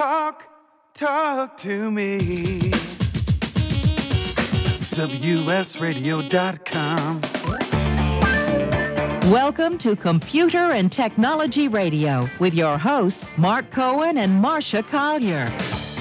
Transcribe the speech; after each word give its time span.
Talk, 0.00 0.48
talk 0.94 1.58
to 1.58 1.90
me. 1.90 2.70
WSRadio.com. 4.96 7.20
Welcome 9.30 9.76
to 9.76 9.94
Computer 9.96 10.56
and 10.56 10.90
Technology 10.90 11.68
Radio 11.68 12.26
with 12.38 12.54
your 12.54 12.78
hosts, 12.78 13.28
Marc 13.36 13.70
Cohen 13.70 14.16
and 14.16 14.42
Marsha 14.42 14.82
Collier. 14.88 15.52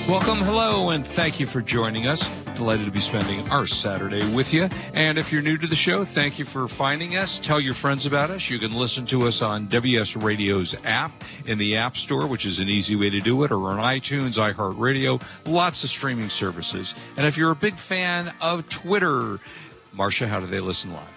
Welcome, 0.08 0.38
hello, 0.46 0.92
and 0.92 1.06
thank 1.06 1.42
you 1.42 1.46
for 1.46 1.62
joining 1.62 2.08
us. 2.08 2.24
Delighted 2.60 2.88
to 2.88 2.92
be 2.92 3.00
spending 3.00 3.50
our 3.52 3.66
Saturday 3.66 4.20
with 4.36 4.52
you. 4.52 4.68
And 4.94 5.18
if 5.18 5.32
you're 5.32 5.42
new 5.42 5.58
to 5.58 5.66
the 5.66 5.78
show, 5.78 6.04
thank 6.04 6.40
you 6.40 6.44
for 6.44 6.68
finding 6.68 7.16
us. 7.16 7.40
Tell 7.40 7.58
your 7.58 7.74
friends 7.74 8.06
about 8.06 8.32
us. 8.32 8.50
You 8.50 8.60
can 8.60 8.74
listen 8.74 9.06
to 9.06 9.28
us 9.28 9.42
on 9.42 9.70
WS 9.70 10.18
Radio's 10.18 10.76
app 10.84 11.24
in 11.46 11.58
the 11.58 11.78
App 11.78 11.96
Store, 11.96 12.28
which 12.28 12.46
is 12.46 12.60
an 12.60 12.68
easy 12.68 12.98
way 12.98 13.12
to 13.12 13.22
do 13.22 13.46
it, 13.46 13.54
or 13.54 13.70
on 13.70 13.78
iTunes, 13.78 14.38
iHeartRadio, 14.38 15.24
lots 15.46 15.86
of 15.86 15.90
streaming 15.90 16.28
services. 16.28 16.94
And 17.16 17.26
if 17.26 17.38
you're 17.38 17.52
a 17.52 17.56
big 17.56 17.78
fan 17.78 18.34
of 18.42 18.68
Twitter, 18.68 19.40
Marsha, 19.96 20.28
how 20.28 20.42
do 20.42 20.48
they 20.48 20.60
listen 20.60 20.92
live? 20.92 21.08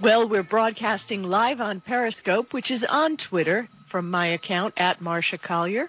Well, 0.00 0.28
we're 0.28 0.42
broadcasting 0.42 1.22
live 1.22 1.60
on 1.60 1.82
Periscope, 1.82 2.52
which 2.52 2.72
is 2.72 2.82
on 2.82 3.16
Twitter 3.16 3.68
from 3.86 4.10
my 4.10 4.26
account 4.26 4.74
at 4.76 4.98
Marsha 4.98 5.40
Collier. 5.40 5.88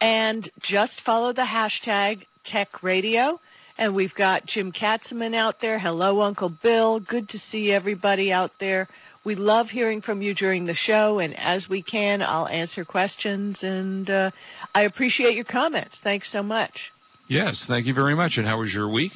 And 0.00 0.50
just 0.60 1.02
follow 1.02 1.32
the 1.32 1.42
hashtag 1.42 2.26
Tech 2.42 2.82
Radio. 2.82 3.40
And 3.78 3.94
we've 3.94 4.14
got 4.14 4.46
Jim 4.46 4.72
Katzeman 4.72 5.34
out 5.34 5.60
there. 5.60 5.78
Hello, 5.78 6.22
Uncle 6.22 6.48
Bill. 6.48 6.98
Good 6.98 7.28
to 7.30 7.38
see 7.38 7.70
everybody 7.70 8.32
out 8.32 8.52
there. 8.58 8.88
We 9.22 9.34
love 9.34 9.68
hearing 9.68 10.02
from 10.02 10.22
you 10.22 10.34
during 10.34 10.64
the 10.64 10.74
show, 10.74 11.18
and 11.18 11.36
as 11.36 11.68
we 11.68 11.82
can, 11.82 12.22
I'll 12.22 12.46
answer 12.46 12.84
questions. 12.84 13.62
And 13.62 14.08
uh, 14.08 14.30
I 14.74 14.82
appreciate 14.82 15.34
your 15.34 15.44
comments. 15.44 15.98
Thanks 16.02 16.30
so 16.30 16.42
much. 16.42 16.92
Yes, 17.28 17.66
thank 17.66 17.86
you 17.86 17.92
very 17.92 18.14
much. 18.14 18.38
And 18.38 18.46
how 18.46 18.60
was 18.60 18.72
your 18.72 18.88
week? 18.88 19.12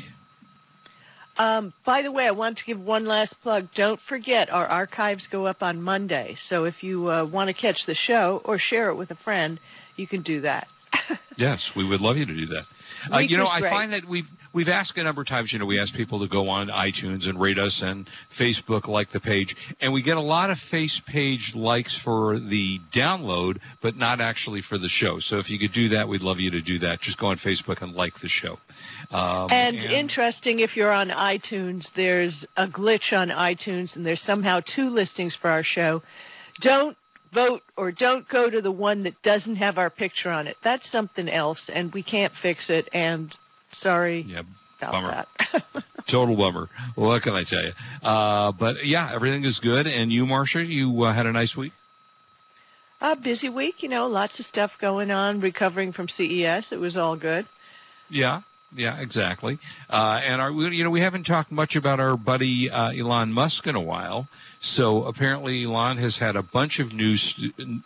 Um, 1.39 1.73
by 1.87 2.03
the 2.03 2.13
way, 2.13 2.27
I 2.27 2.33
want 2.33 2.59
to 2.59 2.65
give 2.65 2.79
one 2.79 3.07
last 3.07 3.35
plug. 3.41 3.69
Don't 3.75 4.01
forget, 4.01 4.51
our 4.51 4.67
archives 4.67 5.27
go 5.29 5.47
up 5.47 5.63
on 5.63 5.81
Monday. 5.81 6.37
So 6.39 6.65
if 6.65 6.83
you 6.83 7.09
uh, 7.09 7.25
want 7.25 7.49
to 7.49 7.55
catch 7.55 7.87
the 7.87 7.95
show 7.95 8.43
or 8.45 8.59
share 8.59 8.91
it 8.91 8.97
with 8.97 9.11
a 9.11 9.17
friend, 9.17 9.59
you 9.97 10.07
can 10.07 10.21
do 10.21 10.43
that. 10.43 10.67
yes, 11.37 11.73
we 11.75 11.85
would 11.85 12.01
love 12.01 12.19
you 12.19 12.27
to 12.27 12.35
do 12.35 12.47
that. 12.47 12.65
Uh, 13.13 13.19
you 13.19 13.37
know, 13.37 13.47
I 13.47 13.61
find 13.61 13.93
that 13.93 14.05
we've 14.05 14.29
we've 14.53 14.69
asked 14.69 14.99
a 14.99 15.03
number 15.03 15.23
of 15.23 15.29
times. 15.29 15.53
You 15.53 15.59
know, 15.59 15.67
we 15.67 15.79
ask 15.79 15.95
people 15.95 16.21
to 16.21 16.29
go 16.29 16.49
on 16.49 16.69
iTunes 16.69 17.29
and 17.29 17.41
rate 17.41 17.59
us, 17.59 17.83
and 17.83 18.09
Facebook 18.31 18.89
like 18.89 19.11
the 19.11 19.21
page, 19.21 19.57
and 19.81 19.93
we 19.93 20.03
get 20.03 20.17
a 20.17 20.23
lot 20.23 20.51
of 20.51 20.59
face 20.59 21.01
page 21.01 21.55
likes 21.55 21.95
for 21.95 22.39
the 22.39 22.81
download, 22.93 23.59
but 23.81 23.97
not 23.97 24.21
actually 24.21 24.61
for 24.61 24.79
the 24.79 24.89
show. 24.89 25.19
So 25.19 25.39
if 25.39 25.51
you 25.51 25.59
could 25.59 25.73
do 25.73 25.91
that, 25.91 26.09
we'd 26.09 26.23
love 26.23 26.41
you 26.41 26.51
to 26.53 26.61
do 26.61 26.81
that. 26.81 27.01
Just 27.01 27.19
go 27.19 27.29
on 27.29 27.37
Facebook 27.37 27.83
and 27.83 27.95
like 27.95 28.19
the 28.21 28.29
show. 28.29 28.59
Um, 29.11 29.49
and, 29.51 29.77
and 29.77 29.93
interesting, 29.93 30.61
if 30.61 30.77
you're 30.77 30.93
on 30.93 31.09
iTunes, 31.09 31.93
there's 31.95 32.47
a 32.57 32.67
glitch 32.67 33.13
on 33.13 33.29
iTunes, 33.29 33.97
and 33.97 34.05
there's 34.05 34.23
somehow 34.23 34.61
two 34.61 34.89
listings 34.89 35.35
for 35.35 35.51
our 35.51 35.63
show. 35.63 36.03
Don't 36.61 36.97
vote 37.33 37.63
or 37.77 37.93
don't 37.93 38.29
go 38.29 38.49
to 38.49 38.61
the 38.61 38.73
one 38.73 39.05
that 39.05 39.23
doesn't 39.23 39.57
have 39.57 39.79
our 39.79 39.91
picture 39.91 40.31
on 40.31 40.47
it. 40.47 40.57
That's 40.63 40.91
something 40.91 41.29
else, 41.29 41.71
and 41.73 41.93
we 41.93 42.03
can't 42.03 42.33
fix 42.43 42.71
it. 42.71 42.89
And 42.93 43.35
sorry 43.73 44.27
about 44.79 44.93
bummer. 44.93 45.27
that. 45.53 45.85
Total 46.07 46.37
bummer. 46.37 46.69
Well, 46.97 47.09
what 47.09 47.23
can 47.23 47.35
I 47.35 47.45
tell 47.45 47.63
you? 47.63 47.73
Uh, 48.03 48.53
but 48.53 48.87
yeah, 48.87 49.13
everything 49.13 49.45
is 49.45 49.61
good. 49.61 49.87
And 49.87 50.13
you, 50.13 50.25
Marsha, 50.25 50.67
you 50.67 51.03
uh, 51.03 51.13
had 51.13 51.27
a 51.27 51.33
nice 51.33 51.57
week. 51.57 51.73
A 53.03 53.17
busy 53.17 53.49
week, 53.49 53.83
you 53.83 53.89
know, 53.89 54.09
lots 54.09 54.39
of 54.41 54.45
stuff 54.45 54.73
going 54.79 55.11
on. 55.11 55.41
Recovering 55.41 55.93
from 55.93 56.09
CES, 56.09 56.71
it 56.71 56.79
was 56.79 56.99
all 56.99 57.17
good. 57.17 57.47
Yeah, 58.11 58.43
yeah, 58.75 59.01
exactly. 59.01 59.59
Uh, 59.89 60.21
and 60.23 60.41
our, 60.41 60.51
you 60.51 60.85
know, 60.85 60.91
we 60.91 61.01
haven't 61.01 61.25
talked 61.25 61.51
much 61.51 61.77
about 61.77 62.01
our 62.01 62.17
buddy 62.17 62.71
uh, 62.71 62.93
Elon 62.93 63.33
Musk 63.33 63.67
in 63.67 63.75
a 63.75 63.81
while. 63.81 64.29
So 64.61 65.05
apparently, 65.05 65.65
Elon 65.65 65.97
has 65.99 66.19
had 66.19 66.37
a 66.37 66.43
bunch 66.43 66.79
of 66.79 66.93
news, 66.93 67.35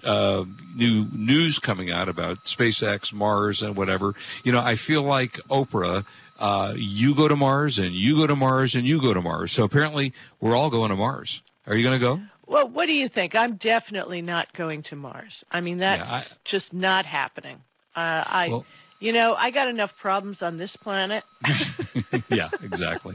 uh, 0.02 0.44
new 0.74 1.06
news 1.12 1.58
coming 1.58 1.90
out 1.90 2.08
about 2.08 2.44
SpaceX, 2.44 3.12
Mars, 3.12 3.62
and 3.62 3.76
whatever. 3.76 4.14
You 4.42 4.52
know, 4.52 4.60
I 4.60 4.74
feel 4.74 5.02
like 5.02 5.34
Oprah. 5.50 6.04
Uh, 6.36 6.74
you 6.76 7.14
go 7.14 7.28
to 7.28 7.36
Mars, 7.36 7.78
and 7.78 7.94
you 7.94 8.16
go 8.16 8.26
to 8.26 8.34
Mars, 8.34 8.74
and 8.74 8.84
you 8.84 9.00
go 9.00 9.14
to 9.14 9.22
Mars. 9.22 9.52
So 9.52 9.62
apparently, 9.62 10.12
we're 10.40 10.56
all 10.56 10.68
going 10.68 10.90
to 10.90 10.96
Mars. 10.96 11.40
Are 11.66 11.76
you 11.76 11.84
going 11.84 11.98
to 11.98 12.04
go? 12.04 12.20
Well, 12.46 12.68
what 12.68 12.86
do 12.86 12.92
you 12.92 13.08
think? 13.08 13.34
I'm 13.34 13.54
definitely 13.56 14.20
not 14.20 14.52
going 14.52 14.82
to 14.84 14.96
Mars. 14.96 15.44
I 15.50 15.60
mean, 15.60 15.78
that's 15.78 16.10
yeah, 16.10 16.14
I, 16.16 16.22
just 16.44 16.74
not 16.74 17.06
happening. 17.06 17.58
Uh, 17.94 18.24
I. 18.26 18.48
Well, 18.50 18.66
you 19.04 19.12
know, 19.12 19.34
I 19.34 19.50
got 19.50 19.68
enough 19.68 19.94
problems 19.98 20.40
on 20.40 20.56
this 20.56 20.74
planet. 20.76 21.24
yeah, 22.30 22.48
exactly. 22.62 23.14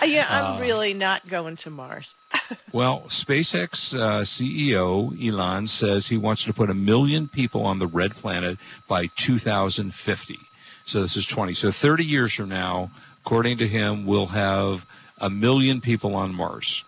Uh, 0.00 0.06
yeah, 0.06 0.24
I'm 0.28 0.56
uh, 0.56 0.60
really 0.60 0.94
not 0.94 1.28
going 1.28 1.56
to 1.58 1.70
Mars. 1.70 2.14
well, 2.72 3.02
SpaceX 3.08 3.98
uh, 3.98 4.20
CEO 4.20 5.12
Elon 5.20 5.66
says 5.66 6.06
he 6.06 6.16
wants 6.16 6.44
to 6.44 6.54
put 6.54 6.70
a 6.70 6.74
million 6.74 7.26
people 7.26 7.64
on 7.64 7.80
the 7.80 7.88
red 7.88 8.14
planet 8.14 8.58
by 8.86 9.06
2050. 9.16 10.38
So 10.84 11.02
this 11.02 11.16
is 11.16 11.26
20. 11.26 11.52
So 11.52 11.72
30 11.72 12.04
years 12.04 12.32
from 12.32 12.48
now, 12.48 12.92
according 13.22 13.58
to 13.58 13.66
him, 13.66 14.06
we'll 14.06 14.26
have 14.26 14.86
a 15.18 15.28
million 15.28 15.80
people 15.80 16.14
on 16.14 16.32
Mars. 16.32 16.84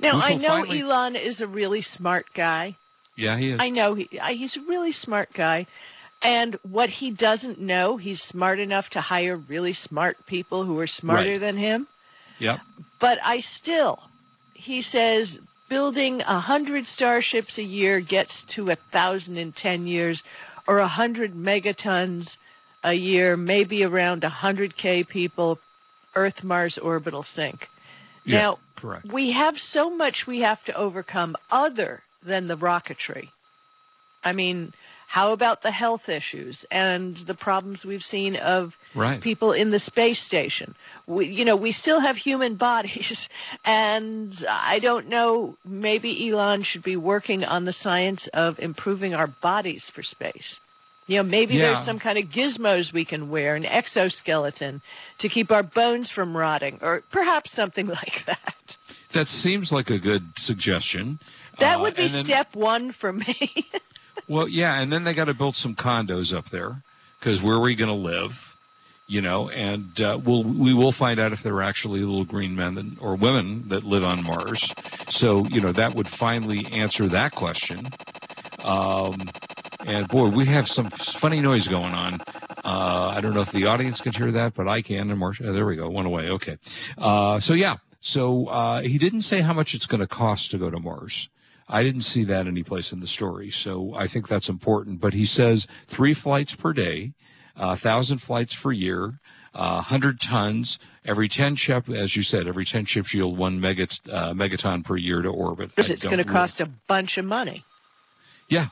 Now, 0.00 0.18
I 0.18 0.34
know 0.34 0.48
finally... 0.48 0.80
Elon 0.80 1.14
is 1.14 1.42
a 1.42 1.46
really 1.46 1.82
smart 1.82 2.24
guy. 2.34 2.76
Yeah, 3.16 3.36
he 3.36 3.50
is. 3.50 3.58
I 3.60 3.68
know 3.68 3.94
he, 3.94 4.08
he's 4.30 4.56
a 4.56 4.62
really 4.62 4.92
smart 4.92 5.28
guy. 5.34 5.66
And 6.22 6.58
what 6.62 6.90
he 6.90 7.10
doesn't 7.10 7.60
know, 7.60 7.96
he's 7.96 8.20
smart 8.20 8.58
enough 8.58 8.90
to 8.90 9.00
hire 9.00 9.36
really 9.36 9.72
smart 9.72 10.26
people 10.26 10.64
who 10.64 10.78
are 10.78 10.86
smarter 10.86 11.32
right. 11.32 11.40
than 11.40 11.56
him. 11.56 11.88
Yep. 12.38 12.60
But 13.00 13.18
I 13.22 13.40
still, 13.40 13.98
he 14.54 14.82
says, 14.82 15.38
building 15.68 16.20
a 16.20 16.38
hundred 16.40 16.86
starships 16.86 17.58
a 17.58 17.62
year 17.62 18.00
gets 18.00 18.44
to 18.54 18.70
a 18.70 18.76
thousand 18.92 19.38
in 19.38 19.52
ten 19.52 19.86
years, 19.86 20.22
or 20.68 20.78
a 20.78 20.88
hundred 20.88 21.34
megatons 21.34 22.36
a 22.82 22.92
year, 22.92 23.36
maybe 23.36 23.84
around 23.84 24.24
a 24.24 24.28
hundred 24.28 24.76
k 24.76 25.04
people. 25.04 25.58
Earth 26.14 26.42
Mars 26.42 26.76
orbital 26.76 27.22
sync. 27.22 27.68
Yeah, 28.24 28.38
now, 28.38 28.58
correct. 28.76 29.06
we 29.12 29.32
have 29.32 29.56
so 29.58 29.88
much 29.88 30.24
we 30.26 30.40
have 30.40 30.62
to 30.64 30.74
overcome 30.76 31.36
other 31.50 32.02
than 32.24 32.48
the 32.48 32.56
rocketry. 32.56 33.28
I 34.22 34.32
mean, 34.32 34.72
how 35.10 35.32
about 35.32 35.60
the 35.60 35.72
health 35.72 36.08
issues 36.08 36.64
and 36.70 37.16
the 37.26 37.34
problems 37.34 37.84
we've 37.84 38.00
seen 38.00 38.36
of 38.36 38.76
right. 38.94 39.20
people 39.20 39.50
in 39.52 39.72
the 39.72 39.80
space 39.80 40.22
station? 40.22 40.76
We, 41.08 41.26
you 41.26 41.44
know, 41.44 41.56
we 41.56 41.72
still 41.72 41.98
have 41.98 42.14
human 42.14 42.54
bodies, 42.54 43.28
and 43.64 44.32
I 44.48 44.78
don't 44.78 45.08
know. 45.08 45.56
Maybe 45.64 46.30
Elon 46.30 46.62
should 46.62 46.84
be 46.84 46.94
working 46.94 47.42
on 47.42 47.64
the 47.64 47.72
science 47.72 48.28
of 48.32 48.60
improving 48.60 49.12
our 49.12 49.26
bodies 49.26 49.90
for 49.92 50.04
space. 50.04 50.60
You 51.08 51.16
know, 51.16 51.24
maybe 51.24 51.54
yeah. 51.54 51.72
there's 51.72 51.84
some 51.84 51.98
kind 51.98 52.16
of 52.16 52.26
gizmos 52.26 52.92
we 52.92 53.04
can 53.04 53.30
wear, 53.30 53.56
an 53.56 53.64
exoskeleton 53.64 54.80
to 55.18 55.28
keep 55.28 55.50
our 55.50 55.64
bones 55.64 56.08
from 56.08 56.36
rotting, 56.36 56.78
or 56.82 57.02
perhaps 57.10 57.50
something 57.50 57.86
like 57.88 58.22
that. 58.26 58.76
That 59.10 59.26
seems 59.26 59.72
like 59.72 59.90
a 59.90 59.98
good 59.98 60.22
suggestion. 60.38 61.18
That 61.58 61.80
would 61.80 61.96
be 61.96 62.04
uh, 62.04 62.12
then, 62.12 62.24
step 62.26 62.54
one 62.54 62.92
for 62.92 63.12
me. 63.12 63.50
Well, 64.28 64.48
yeah, 64.48 64.78
and 64.80 64.92
then 64.92 65.04
they 65.04 65.14
got 65.14 65.26
to 65.26 65.34
build 65.34 65.56
some 65.56 65.74
condos 65.74 66.36
up 66.36 66.48
there 66.50 66.82
because 67.18 67.42
where 67.42 67.56
are 67.56 67.60
we 67.60 67.74
going 67.74 67.88
to 67.88 67.94
live? 67.94 68.46
You 69.06 69.22
know, 69.22 69.48
and 69.50 70.00
uh, 70.00 70.20
we'll 70.22 70.44
we 70.44 70.72
will 70.72 70.92
find 70.92 71.18
out 71.18 71.32
if 71.32 71.42
there 71.42 71.54
are 71.54 71.62
actually 71.62 72.00
little 72.00 72.24
green 72.24 72.54
men 72.54 72.74
that, 72.76 72.86
or 73.00 73.16
women 73.16 73.68
that 73.70 73.82
live 73.82 74.04
on 74.04 74.22
Mars. 74.22 74.72
So 75.08 75.44
you 75.46 75.60
know 75.60 75.72
that 75.72 75.96
would 75.96 76.06
finally 76.06 76.64
answer 76.66 77.08
that 77.08 77.34
question. 77.34 77.88
Um, 78.62 79.28
and 79.84 80.06
boy, 80.06 80.28
we 80.28 80.46
have 80.46 80.68
some 80.68 80.90
funny 80.90 81.40
noise 81.40 81.66
going 81.66 81.92
on. 81.92 82.20
Uh, 82.64 83.14
I 83.16 83.20
don't 83.20 83.34
know 83.34 83.40
if 83.40 83.50
the 83.50 83.66
audience 83.66 84.00
can 84.00 84.12
hear 84.12 84.30
that, 84.32 84.54
but 84.54 84.68
I 84.68 84.82
can. 84.82 85.10
And 85.10 85.20
Marsha, 85.20 85.46
oh, 85.46 85.52
there 85.52 85.66
we 85.66 85.76
go, 85.76 85.88
went 85.88 86.06
away. 86.06 86.30
Okay. 86.30 86.58
Uh, 86.96 87.40
so 87.40 87.54
yeah, 87.54 87.78
so 88.00 88.46
uh, 88.46 88.82
he 88.82 88.98
didn't 88.98 89.22
say 89.22 89.40
how 89.40 89.52
much 89.52 89.74
it's 89.74 89.86
going 89.86 90.00
to 90.00 90.06
cost 90.06 90.52
to 90.52 90.58
go 90.58 90.70
to 90.70 90.78
Mars. 90.78 91.28
I 91.70 91.84
didn't 91.84 92.02
see 92.02 92.24
that 92.24 92.48
anyplace 92.48 92.92
in 92.92 92.98
the 92.98 93.06
story, 93.06 93.50
so 93.50 93.94
I 93.94 94.08
think 94.08 94.26
that's 94.26 94.48
important. 94.48 95.00
But 95.00 95.14
he 95.14 95.24
says 95.24 95.68
three 95.86 96.14
flights 96.14 96.54
per 96.54 96.72
day, 96.72 97.12
a 97.56 97.62
uh, 97.62 97.76
thousand 97.76 98.18
flights 98.18 98.56
per 98.56 98.72
year, 98.72 99.14
uh, 99.54 99.74
100 99.74 100.20
tons. 100.20 100.80
Every 101.04 101.28
10 101.28 101.56
ship, 101.56 101.88
as 101.88 102.14
you 102.14 102.22
said, 102.22 102.46
every 102.46 102.64
10 102.64 102.84
ships 102.84 103.14
yield 103.14 103.38
one 103.38 103.60
megat, 103.60 104.00
uh, 104.12 104.32
megaton 104.34 104.84
per 104.84 104.96
year 104.96 105.22
to 105.22 105.28
orbit. 105.28 105.70
Because 105.74 105.90
it's 105.90 106.02
going 106.02 106.18
to 106.18 106.24
cost 106.24 106.60
a 106.60 106.66
bunch 106.88 107.16
of 107.18 107.24
money. 107.24 107.64
Yeah, 108.48 108.66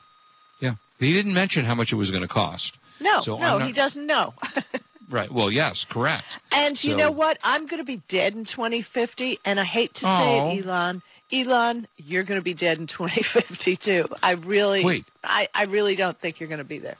yeah. 0.61 0.75
He 0.99 1.13
didn't 1.13 1.33
mention 1.33 1.65
how 1.65 1.75
much 1.75 1.93
it 1.93 1.95
was 1.95 2.11
going 2.11 2.21
to 2.21 2.27
cost. 2.27 2.77
No, 2.99 3.21
so 3.21 3.37
no, 3.37 3.59
not... 3.59 3.67
he 3.67 3.73
doesn't 3.73 4.05
know. 4.05 4.33
right. 5.09 5.31
Well, 5.31 5.49
yes, 5.49 5.85
correct. 5.85 6.37
And 6.51 6.77
so... 6.77 6.89
you 6.89 6.97
know 6.97 7.11
what? 7.11 7.37
I'm 7.43 7.65
going 7.65 7.79
to 7.79 7.85
be 7.85 8.01
dead 8.09 8.35
in 8.35 8.43
2050, 8.43 9.39
and 9.45 9.59
I 9.59 9.63
hate 9.63 9.93
to 9.95 10.01
say 10.01 10.07
oh. 10.07 10.49
it, 10.51 10.65
Elon. 10.65 11.01
Elon, 11.31 11.87
you're 11.97 12.23
going 12.23 12.39
to 12.39 12.43
be 12.43 12.53
dead 12.53 12.79
in 12.79 12.87
2050 12.87 13.77
too. 13.77 14.07
I 14.21 14.31
really, 14.31 14.83
Wait. 14.83 15.05
I, 15.23 15.47
I 15.53 15.63
really 15.65 15.95
don't 15.95 16.19
think 16.19 16.39
you're 16.39 16.49
going 16.49 16.59
to 16.59 16.63
be 16.63 16.79
there. 16.79 16.97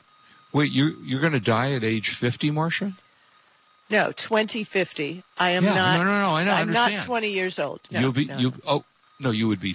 Wait, 0.53 0.71
you 0.71 0.97
you're 1.03 1.21
going 1.21 1.33
to 1.33 1.39
die 1.39 1.73
at 1.73 1.83
age 1.83 2.09
50, 2.09 2.51
Marsha? 2.51 2.93
No, 3.89 4.11
2050. 4.11 5.23
I 5.37 5.51
am 5.51 5.63
yeah, 5.63 5.73
not. 5.73 5.97
No, 5.97 6.03
no, 6.03 6.19
no. 6.19 6.35
I 6.35 6.43
know, 6.43 6.51
I'm 6.51 6.61
understand. 6.61 6.97
not 6.97 7.05
20 7.07 7.29
years 7.29 7.59
old. 7.59 7.81
No, 7.91 7.99
You'll 7.99 8.11
be 8.11 8.25
no. 8.25 8.37
you. 8.37 8.53
Oh 8.65 8.83
no, 9.19 9.31
you 9.31 9.47
would 9.47 9.59
be 9.59 9.73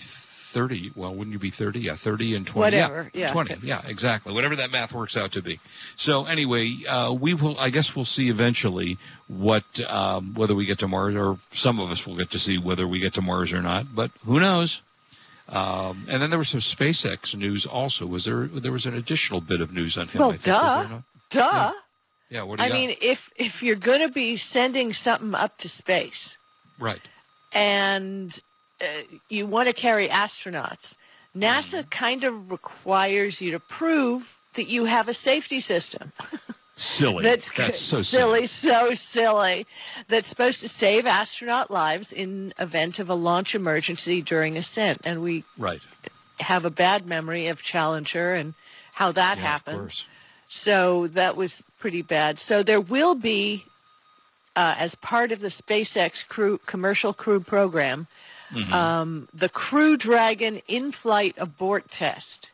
30. 0.55 0.93
Well, 0.95 1.13
wouldn't 1.13 1.33
you 1.33 1.41
be 1.41 1.51
30? 1.51 1.81
Yeah, 1.81 1.97
30 1.97 2.37
and 2.37 2.47
20. 2.47 2.61
Whatever, 2.61 3.11
Yeah, 3.13 3.21
yeah. 3.21 3.33
20. 3.33 3.57
Yeah, 3.65 3.83
exactly. 3.85 4.33
Whatever 4.33 4.57
that 4.57 4.71
math 4.71 4.95
works 4.95 5.17
out 5.17 5.33
to 5.33 5.43
be. 5.43 5.59
So 5.97 6.27
anyway, 6.27 6.85
uh, 6.89 7.13
we 7.13 7.35
will. 7.35 7.59
I 7.59 7.71
guess 7.71 7.95
we'll 7.95 8.05
see 8.05 8.31
eventually 8.31 8.99
what 9.27 9.65
um, 9.87 10.35
whether 10.35 10.55
we 10.55 10.65
get 10.65 10.79
to 10.79 10.89
Mars, 10.89 11.17
or 11.17 11.39
some 11.51 11.81
of 11.81 11.91
us 11.91 12.07
will 12.07 12.17
get 12.17 12.31
to 12.31 12.39
see 12.39 12.57
whether 12.57 12.87
we 12.87 13.01
get 13.01 13.15
to 13.15 13.23
Mars 13.23 13.53
or 13.53 13.61
not. 13.63 13.93
But 13.93 14.13
who 14.25 14.39
knows? 14.39 14.81
Um, 15.49 16.07
and 16.09 16.23
then 16.23 16.31
there 16.31 16.39
was 16.39 16.49
some 16.49 16.61
SpaceX 16.61 17.35
news 17.35 17.67
also. 17.67 18.07
Was 18.07 18.25
there? 18.25 18.47
There 18.47 18.73
was 18.73 18.87
an 18.87 18.95
additional 18.95 19.41
bit 19.41 19.61
of 19.61 19.73
news 19.73 19.99
on 19.99 20.07
him. 20.09 20.21
Well, 20.21 20.31
I 20.31 20.37
think. 20.37 20.45
Duh. 20.45 21.01
Duh. 21.31 21.73
Yeah. 22.31 22.43
What 22.45 22.59
do 22.59 22.63
you 22.63 22.67
I 22.67 22.69
got? 22.71 22.75
mean, 22.77 22.97
if 23.03 23.19
if 23.37 23.61
you're 23.63 23.75
going 23.77 24.01
to 24.01 24.09
be 24.09 24.37
sending 24.37 24.93
something 24.93 25.35
up 25.35 25.59
to 25.59 25.69
space 25.69 26.37
right. 26.79 27.03
and 27.53 28.33
you 29.29 29.47
want 29.47 29.69
to 29.69 29.75
carry 29.75 30.09
astronauts, 30.09 30.95
NASA 31.37 31.85
Mm-hmm. 31.85 31.89
kind 31.91 32.25
of 32.25 32.51
requires 32.51 33.41
you 33.41 33.53
to 33.53 33.61
prove 33.61 34.23
that 34.57 34.69
you 34.69 34.85
have 34.85 35.09
a 35.09 35.15
safety 35.15 35.61
system. 35.61 36.13
Silly. 36.77 37.25
That's, 37.29 37.51
That's 37.57 37.79
so 37.79 38.03
silly, 38.03 38.47
so 38.47 38.89
silly. 39.11 39.67
That's 40.09 40.29
supposed 40.29 40.61
to 40.61 40.69
save 40.69 41.07
astronaut 41.07 41.71
lives 41.71 42.13
in 42.13 42.53
event 42.59 42.99
of 43.01 43.09
a 43.11 43.15
launch 43.15 43.55
emergency 43.55 44.23
during 44.23 44.57
ascent. 44.57 45.01
And 45.05 45.23
we 45.23 45.45
Right. 45.59 45.81
have 46.39 46.65
a 46.65 46.71
bad 46.71 47.07
memory 47.07 47.49
of 47.49 47.59
Challenger 47.59 48.35
and 48.35 48.55
how 48.93 49.13
that 49.13 49.39
yeah, 49.39 49.43
happened. 49.45 49.91
Of. 49.91 49.93
So 50.51 51.09
that 51.15 51.37
was 51.37 51.63
pretty 51.81 52.03
bad. 52.03 52.39
So 52.39 52.63
there 52.63 52.81
will 52.81 53.15
be, 53.17 53.65
uh, 54.55 54.75
as 54.79 54.95
part 54.97 55.33
of 55.33 55.41
the 55.41 55.49
SpaceX 55.51 56.25
crew 56.29 56.59
commercial 56.67 57.13
crew 57.13 57.41
program, 57.41 58.07
Mhm. 58.55 58.73
um, 58.73 59.29
the 59.35 59.49
Crew 59.49 59.97
Dragon 59.97 60.63
in-flight 60.69 61.35
abort 61.39 61.91
test. 61.91 62.51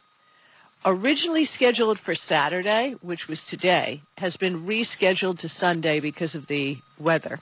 Originally 0.84 1.44
scheduled 1.44 1.98
for 2.00 2.14
Saturday, 2.14 2.94
which 3.02 3.28
was 3.28 3.42
today, 3.44 4.00
has 4.16 4.36
been 4.38 4.66
rescheduled 4.66 5.38
to 5.40 5.48
Sunday 5.48 6.00
because 6.00 6.34
of 6.34 6.46
the 6.46 6.78
weather. 6.98 7.38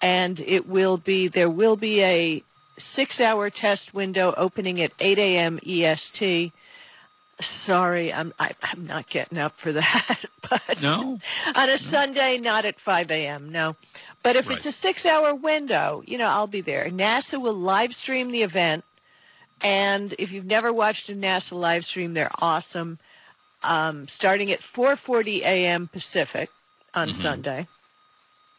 And 0.00 0.40
it 0.40 0.66
will 0.66 0.96
be 0.96 1.28
there 1.28 1.50
will 1.50 1.76
be 1.76 2.02
a 2.02 2.42
six-hour 2.78 3.50
test 3.50 3.92
window 3.92 4.32
opening 4.38 4.80
at 4.80 4.92
8 4.98 5.18
a.m. 5.18 5.60
EST. 5.66 6.52
Sorry, 7.40 8.12
I'm 8.12 8.32
I, 8.38 8.52
I'm 8.62 8.86
not 8.86 9.08
getting 9.08 9.38
up 9.38 9.54
for 9.62 9.72
that. 9.72 10.18
But 10.50 10.82
no. 10.82 11.16
on 11.54 11.70
a 11.70 11.78
Sunday, 11.78 12.36
not 12.38 12.64
at 12.64 12.74
5 12.80 13.10
a.m. 13.12 13.52
No, 13.52 13.76
but 14.24 14.34
if 14.34 14.50
it's 14.50 14.66
a 14.66 14.72
six-hour 14.72 15.36
window, 15.36 16.02
you 16.04 16.18
know, 16.18 16.24
I'll 16.26 16.48
be 16.48 16.60
there. 16.60 16.90
NASA 16.90 17.40
will 17.40 17.54
live 17.54 17.92
stream 17.92 18.32
the 18.32 18.42
event, 18.42 18.82
and 19.60 20.12
if 20.18 20.32
you've 20.32 20.46
never 20.46 20.72
watched 20.72 21.08
a 21.08 21.12
NASA 21.12 21.52
live 21.52 21.84
stream, 21.84 22.14
they're 22.14 22.32
awesome. 22.40 22.98
Um, 23.62 24.08
starting 24.08 24.50
at 24.50 24.58
4:40 24.74 25.42
a.m. 25.42 25.86
Pacific 25.86 26.48
on 26.94 27.10
Mhm. 27.10 27.22
Sunday, 27.22 27.68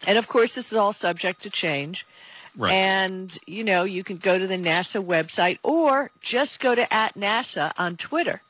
and 0.04 0.18
of 0.18 0.30
course, 0.30 0.56
this 0.56 0.68
is 0.72 0.78
all 0.78 0.94
subject 0.94 1.44
to 1.44 1.50
change. 1.50 2.06
Right. 2.56 2.74
And 2.74 3.38
you 3.48 3.66
know, 3.66 3.84
you 3.84 4.04
can 4.04 4.18
go 4.18 4.38
to 4.38 4.48
the 4.48 4.56
NASA 4.56 5.04
website 5.04 5.60
or 5.64 6.12
just 6.22 6.60
go 6.62 6.74
to 6.74 6.94
at 6.94 7.16
NASA 7.16 7.74
on 7.78 7.98
Twitter. 7.98 8.42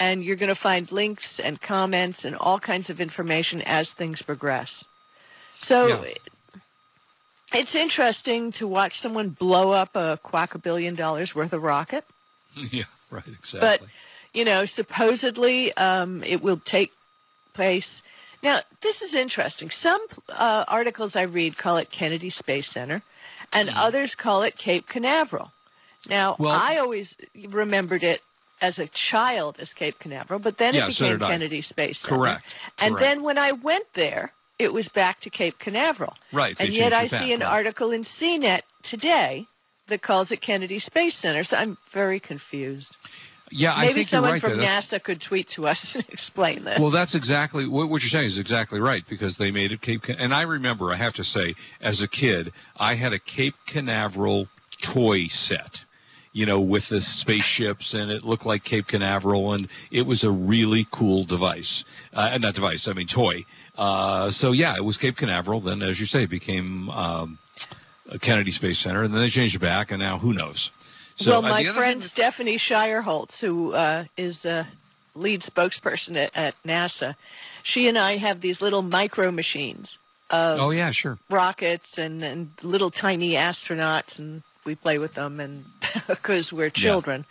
And 0.00 0.22
you're 0.24 0.36
going 0.36 0.54
to 0.54 0.60
find 0.60 0.90
links 0.92 1.40
and 1.42 1.60
comments 1.60 2.24
and 2.24 2.36
all 2.36 2.60
kinds 2.60 2.88
of 2.90 3.00
information 3.00 3.62
as 3.62 3.92
things 3.98 4.22
progress. 4.22 4.84
So 5.58 5.88
Yeah. 5.88 6.14
it's 7.52 7.74
interesting 7.74 8.52
to 8.52 8.66
watch 8.68 8.94
someone 8.94 9.30
blow 9.30 9.70
up 9.72 9.96
a 9.96 10.18
quack 10.22 10.54
a 10.54 10.58
billion 10.58 10.94
dollars 10.94 11.34
worth 11.34 11.52
of 11.52 11.62
rocket. 11.62 12.04
yeah. 12.70 12.84
Right. 13.10 13.24
Exactly. 13.26 13.60
But, 13.60 13.80
You 14.34 14.44
know, 14.44 14.66
supposedly 14.66 15.72
um, 15.76 16.22
it 16.22 16.42
will 16.42 16.60
take 16.64 16.92
place. 17.54 18.02
Now, 18.42 18.60
this 18.82 19.02
is 19.02 19.14
interesting. 19.14 19.70
Some 19.70 20.00
uh, 20.28 20.64
articles 20.68 21.16
I 21.16 21.22
read 21.22 21.56
call 21.56 21.78
it 21.78 21.88
Kennedy 21.90 22.30
Space 22.30 22.70
Center, 22.72 23.02
and 23.52 23.68
Mhm. 23.68 23.72
others 23.74 24.14
call 24.14 24.42
it 24.42 24.56
Cape 24.56 24.86
Canaveral. 24.86 25.50
Now, 26.06 26.36
Well- 26.38 26.52
I 26.52 26.76
always 26.76 27.16
remembered 27.34 28.04
it 28.04 28.20
as 28.60 28.78
a 28.78 28.88
child 29.10 29.56
as 29.60 29.72
Cape 29.72 29.98
Canaveral, 29.98 30.40
but 30.40 30.58
then 30.58 30.74
Yeah, 30.74 30.86
it 30.86 30.88
became 30.88 31.22
I. 31.22 31.28
Kennedy 31.30 31.62
Space 31.62 32.00
Center. 32.00 32.16
Correct. 32.16 32.44
And 32.78 32.94
Correct. 32.94 33.02
then 33.02 33.22
when 33.22 33.38
I 33.38 33.52
went 33.52 33.86
there, 33.94 34.32
it 34.58 34.72
was 34.72 34.88
back 34.88 35.20
to 35.20 35.30
Cape 35.30 35.58
Canaveral. 35.58 36.14
Right. 36.32 36.56
And 36.58 36.72
yet 36.72 36.92
I 36.92 37.08
path, 37.08 37.22
see 37.22 37.32
an 37.32 37.40
right. 37.40 37.46
article 37.46 37.92
in 37.92 38.04
CNET 38.04 38.62
today 38.82 39.46
that 39.88 40.02
calls 40.02 40.32
it 40.32 40.40
Kennedy 40.42 40.80
Space 40.80 41.16
Center. 41.16 41.44
So 41.44 41.56
I'm 41.56 41.78
very 41.94 42.20
confused. 42.20 42.88
Yeah, 43.50 43.72
I 43.72 43.82
Maybe 43.82 43.94
think 43.94 43.96
you're 44.12 44.18
someone 44.18 44.32
right. 44.32 44.42
from 44.42 44.52
NASA 44.58 45.02
could 45.02 45.22
tweet 45.22 45.48
to 45.50 45.66
us 45.66 45.92
and 45.94 46.04
explain 46.10 46.64
this. 46.64 46.78
Well, 46.78 46.90
that's 46.90 47.14
exactly 47.14 47.66
what, 47.66 47.88
what 47.88 48.02
you're 48.02 48.10
saying 48.10 48.26
is 48.26 48.38
exactly 48.38 48.78
right 48.80 49.02
because 49.08 49.38
they 49.38 49.50
made 49.52 49.72
it 49.72 49.80
Cape. 49.80 50.02
Can- 50.02 50.16
And 50.18 50.34
I 50.34 50.42
remember, 50.42 50.92
I 50.92 50.96
have 50.96 51.14
to 51.14 51.24
say, 51.24 51.54
as 51.80 52.02
a 52.02 52.08
kid, 52.08 52.52
I 52.76 52.94
had 52.94 53.12
a 53.14 53.18
Cape 53.18 53.54
Canaveral 53.66 54.48
toy 54.82 55.28
set. 55.28 55.84
You 56.32 56.46
know, 56.46 56.60
with 56.60 56.88
the 56.88 57.00
spaceships, 57.00 57.94
and 57.94 58.10
it 58.10 58.22
looked 58.22 58.46
like 58.46 58.62
Cape 58.62 58.86
Canaveral, 58.86 59.54
and 59.54 59.68
it 59.90 60.02
was 60.02 60.24
a 60.24 60.30
really 60.30 60.86
cool 60.90 61.24
device. 61.24 61.84
Uh, 62.12 62.36
not 62.38 62.54
device, 62.54 62.86
I 62.86 62.92
mean 62.92 63.06
toy. 63.06 63.44
Uh, 63.76 64.30
so 64.30 64.52
yeah, 64.52 64.76
it 64.76 64.84
was 64.84 64.96
Cape 64.96 65.16
Canaveral. 65.16 65.60
Then, 65.60 65.82
as 65.82 65.98
you 65.98 66.06
say, 66.06 66.24
it 66.24 66.30
became 66.30 66.90
um, 66.90 67.38
a 68.08 68.18
Kennedy 68.18 68.50
Space 68.50 68.78
Center, 68.78 69.02
and 69.02 69.12
then 69.14 69.20
they 69.20 69.28
changed 69.28 69.56
it 69.56 69.60
back, 69.60 69.90
and 69.90 70.00
now 70.00 70.18
who 70.18 70.32
knows? 70.32 70.70
So, 71.16 71.32
well, 71.32 71.46
uh, 71.46 71.50
my 71.50 71.66
other 71.66 71.78
friend 71.78 72.00
thing- 72.00 72.08
Stephanie 72.08 72.58
Schierholz, 72.58 73.38
who 73.40 73.72
uh, 73.72 74.04
is 74.16 74.40
the 74.42 74.66
lead 75.14 75.42
spokesperson 75.42 76.16
at, 76.16 76.30
at 76.34 76.54
NASA, 76.64 77.14
she 77.62 77.88
and 77.88 77.98
I 77.98 78.16
have 78.16 78.40
these 78.40 78.60
little 78.60 78.82
micro 78.82 79.30
machines 79.30 79.98
of 80.30 80.60
oh 80.60 80.70
yeah, 80.70 80.90
sure. 80.90 81.18
rockets 81.30 81.98
and, 81.98 82.22
and 82.22 82.50
little 82.62 82.90
tiny 82.90 83.32
astronauts, 83.32 84.18
and 84.18 84.42
we 84.68 84.74
play 84.76 84.98
with 84.98 85.14
them, 85.14 85.40
and 85.40 85.64
because 86.08 86.52
we're 86.52 86.70
children. 86.70 87.24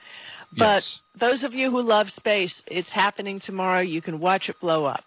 But 0.51 0.81
yes. 0.83 1.01
those 1.19 1.43
of 1.43 1.53
you 1.53 1.69
who 1.71 1.81
love 1.81 2.09
space, 2.09 2.63
it's 2.67 2.91
happening 2.91 3.39
tomorrow. 3.39 3.81
You 3.81 4.01
can 4.01 4.19
watch 4.19 4.49
it 4.49 4.59
blow 4.59 4.83
up. 4.85 5.03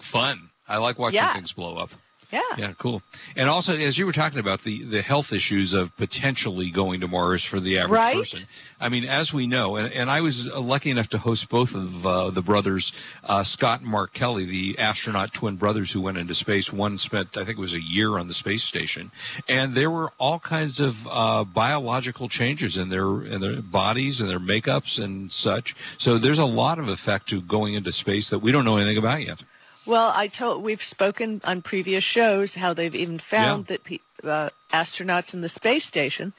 fun. 0.00 0.50
I 0.66 0.76
like 0.78 0.98
watching 0.98 1.16
Yeah. 1.16 1.34
things 1.34 1.52
blow 1.52 1.76
up. 1.76 1.90
Yeah. 2.30 2.42
Yeah, 2.58 2.72
cool. 2.76 3.00
And 3.36 3.48
also, 3.48 3.74
as 3.74 3.96
you 3.96 4.04
were 4.04 4.12
talking 4.12 4.38
about 4.38 4.62
the, 4.62 4.82
the 4.84 5.00
health 5.00 5.32
issues 5.32 5.72
of 5.72 5.96
potentially 5.96 6.70
going 6.70 7.00
to 7.00 7.08
Mars 7.08 7.42
for 7.42 7.58
the 7.58 7.78
average 7.78 7.98
Right. 7.98 8.16
person, 8.16 8.44
I 8.78 8.90
mean, 8.90 9.06
as 9.06 9.32
we 9.32 9.46
know, 9.46 9.76
and, 9.76 9.90
and 9.92 10.10
I 10.10 10.20
was 10.20 10.46
uh, 10.46 10.60
lucky 10.60 10.90
enough 10.90 11.08
to 11.10 11.18
host 11.18 11.48
both 11.48 11.74
of 11.74 12.06
uh, 12.06 12.30
the 12.30 12.42
brothers, 12.42 12.92
uh, 13.24 13.42
Scott 13.44 13.80
and 13.80 13.88
Mark 13.88 14.12
Kelly, 14.12 14.44
the 14.44 14.78
astronaut 14.78 15.32
twin 15.32 15.56
brothers 15.56 15.90
who 15.90 16.02
went 16.02 16.18
into 16.18 16.34
space. 16.34 16.70
One 16.70 16.98
spent, 16.98 17.38
I 17.38 17.44
think 17.46 17.58
it 17.58 17.60
was 17.60 17.74
a 17.74 17.82
year 17.82 18.18
on 18.18 18.28
the 18.28 18.34
space 18.34 18.62
station, 18.62 19.10
and 19.48 19.74
there 19.74 19.90
were 19.90 20.12
all 20.18 20.38
kinds 20.38 20.80
of 20.80 21.08
uh, 21.08 21.44
biological 21.44 22.28
changes 22.28 22.76
in 22.76 22.90
their 22.90 23.22
in 23.22 23.40
their 23.40 23.62
bodies 23.62 24.20
and 24.20 24.28
their 24.28 24.40
makeups 24.40 25.02
and 25.02 25.32
such. 25.32 25.74
So 25.96 26.18
there's 26.18 26.38
a 26.38 26.44
lot 26.44 26.78
of 26.78 26.88
effect 26.88 27.30
to 27.30 27.40
going 27.40 27.74
into 27.74 27.90
space 27.90 28.30
that 28.30 28.40
we 28.40 28.52
don't 28.52 28.64
know 28.66 28.76
anything 28.76 28.98
about 28.98 29.22
yet. 29.24 29.42
Well, 29.88 30.12
I 30.14 30.28
told 30.28 30.62
we've 30.62 30.82
spoken 30.82 31.40
on 31.44 31.62
previous 31.62 32.04
shows 32.04 32.54
how 32.54 32.74
they've 32.74 32.94
even 32.94 33.20
found 33.30 33.68
that 33.68 33.84
pe- 33.84 34.00
uh, 34.22 34.50
astronauts 34.70 35.32
in 35.32 35.40
the 35.40 35.48
space 35.48 35.86
station, 35.86 36.34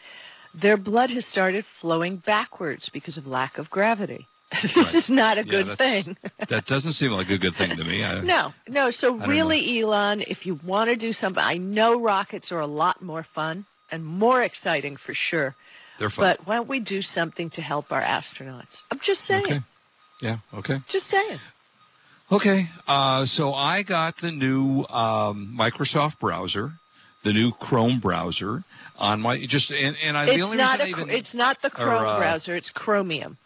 their 0.54 0.78
blood 0.78 1.10
has 1.10 1.26
started 1.26 1.66
flowing 1.82 2.18
backwards 2.18 2.90
because 2.94 3.18
of 3.18 3.26
lack 3.26 3.58
of 3.58 3.68
gravity. 3.72 4.28
this 4.62 4.76
Right. 4.78 4.96
is 4.96 5.10
not 5.10 5.40
a 5.40 5.46
Yeah, 5.46 5.64
good 5.64 5.78
thing. 5.80 6.16
That 6.50 6.66
doesn't 6.68 6.94
seem 6.94 7.12
like 7.12 7.30
a 7.30 7.38
good 7.40 7.56
thing 7.56 7.76
to 7.76 7.84
me. 7.84 8.04
I, 8.04 8.22
no, 8.36 8.54
no. 8.68 8.92
So 8.92 9.18
don't 9.18 9.28
really, 9.28 9.82
Elon, 9.82 10.22
if 10.22 10.46
you 10.46 10.60
want 10.64 10.90
to 10.90 10.96
do 10.96 11.12
something, 11.12 11.44
I 11.44 11.56
know 11.58 12.00
rockets 12.00 12.52
are 12.52 12.60
a 12.60 12.68
lot 12.68 13.02
more 13.02 13.26
fun 13.36 13.66
and 13.92 14.06
more 14.06 14.44
exciting 14.44 14.98
for 14.98 15.14
sure. 15.16 15.56
They're 15.98 16.10
fun. 16.10 16.36
But 16.38 16.48
why 16.48 16.56
don't 16.58 16.70
we 16.70 16.80
do 16.80 17.02
something 17.02 17.50
to 17.52 17.62
help 17.62 17.92
our 17.92 18.02
astronauts? 18.02 18.82
I'm 18.92 19.00
just 19.04 19.22
saying. 19.22 19.46
Okay. 19.46 19.60
Yeah. 20.22 20.38
Okay. 20.54 20.78
Just 20.90 21.08
saying. 21.08 21.40
Okay. 22.32 22.70
Uh, 22.88 23.26
so 23.26 23.54
I 23.54 23.82
got 23.84 24.18
the 24.18 24.32
new 24.32 24.86
um, 24.90 25.56
Microsoft 25.58 26.20
browser, 26.20 26.74
the 27.24 27.34
new 27.34 27.52
Chrome 27.52 28.00
browser 28.00 28.64
on 28.98 29.22
my 29.22 29.46
just 29.46 29.72
and, 29.72 29.98
and 30.04 30.18
I 30.18 30.26
the 30.26 30.34
It's 30.34 30.44
only 30.44 30.58
not 30.58 30.82
a. 30.82 30.88
even, 30.88 31.10
It's 31.10 31.34
not 31.34 31.62
the 31.62 31.70
Chrome 31.70 32.06
uh, 32.06 32.18
browser. 32.18 32.56
It's 32.56 32.70
Chromium. 32.70 33.38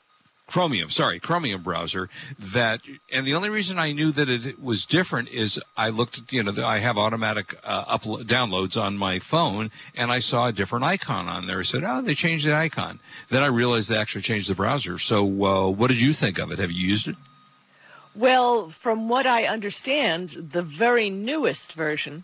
Chromium, 0.47 0.89
sorry, 0.89 1.19
Chromium 1.21 1.63
browser. 1.63 2.09
That 2.53 2.81
and 3.09 3.25
the 3.25 3.35
only 3.35 3.49
reason 3.49 3.79
I 3.79 3.93
knew 3.93 4.11
that 4.11 4.27
it 4.27 4.61
was 4.61 4.85
different 4.85 5.29
is 5.29 5.61
I 5.77 5.89
looked 5.89 6.17
at 6.17 6.33
you 6.33 6.43
know 6.43 6.65
I 6.65 6.79
have 6.79 6.97
automatic 6.97 7.55
uh, 7.63 7.97
downloads 7.97 8.79
on 8.79 8.97
my 8.97 9.19
phone 9.19 9.71
and 9.95 10.11
I 10.11 10.19
saw 10.19 10.47
a 10.47 10.51
different 10.51 10.83
icon 10.83 11.29
on 11.29 11.47
there. 11.47 11.59
I 11.59 11.63
said, 11.63 11.85
oh, 11.85 12.01
they 12.01 12.15
changed 12.15 12.45
the 12.45 12.53
icon. 12.53 12.99
Then 13.29 13.43
I 13.43 13.47
realized 13.47 13.87
they 13.87 13.97
actually 13.97 14.23
changed 14.23 14.49
the 14.49 14.55
browser. 14.55 14.97
So 14.97 15.23
uh, 15.23 15.69
what 15.69 15.89
did 15.89 16.01
you 16.01 16.11
think 16.11 16.37
of 16.39 16.51
it? 16.51 16.59
Have 16.59 16.71
you 16.71 16.85
used 16.85 17.07
it? 17.07 17.15
Well, 18.15 18.73
from 18.83 19.09
what 19.09 19.25
I 19.25 19.45
understand, 19.45 20.31
the 20.53 20.61
very 20.61 21.09
newest 21.09 21.73
version 21.75 22.23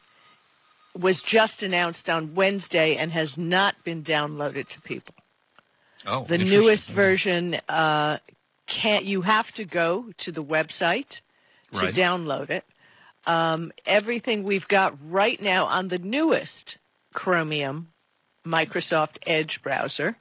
was 0.95 1.21
just 1.25 1.63
announced 1.63 2.09
on 2.09 2.35
Wednesday 2.35 2.95
and 2.97 3.11
has 3.11 3.35
not 3.37 3.75
been 3.83 4.03
downloaded 4.03 4.67
to 4.69 4.81
people. 4.81 5.15
Oh, 6.05 6.25
The 6.25 6.37
newest 6.37 6.91
version 6.91 7.55
uh, 7.67 8.17
can't. 8.67 9.05
You 9.05 9.21
have 9.21 9.51
to 9.53 9.65
go 9.65 10.05
to 10.19 10.31
the 10.31 10.43
website 10.43 11.09
to 11.71 11.77
Right. 11.77 11.93
download 11.93 12.49
it. 12.49 12.65
Um, 13.25 13.71
everything 13.85 14.43
we've 14.43 14.67
got 14.67 14.93
right 15.07 15.39
now 15.41 15.65
on 15.65 15.87
the 15.87 15.99
newest 15.99 16.77
Chromium 17.13 17.89
Microsoft 18.45 19.17
Edge 19.25 19.59
browser 19.61 20.15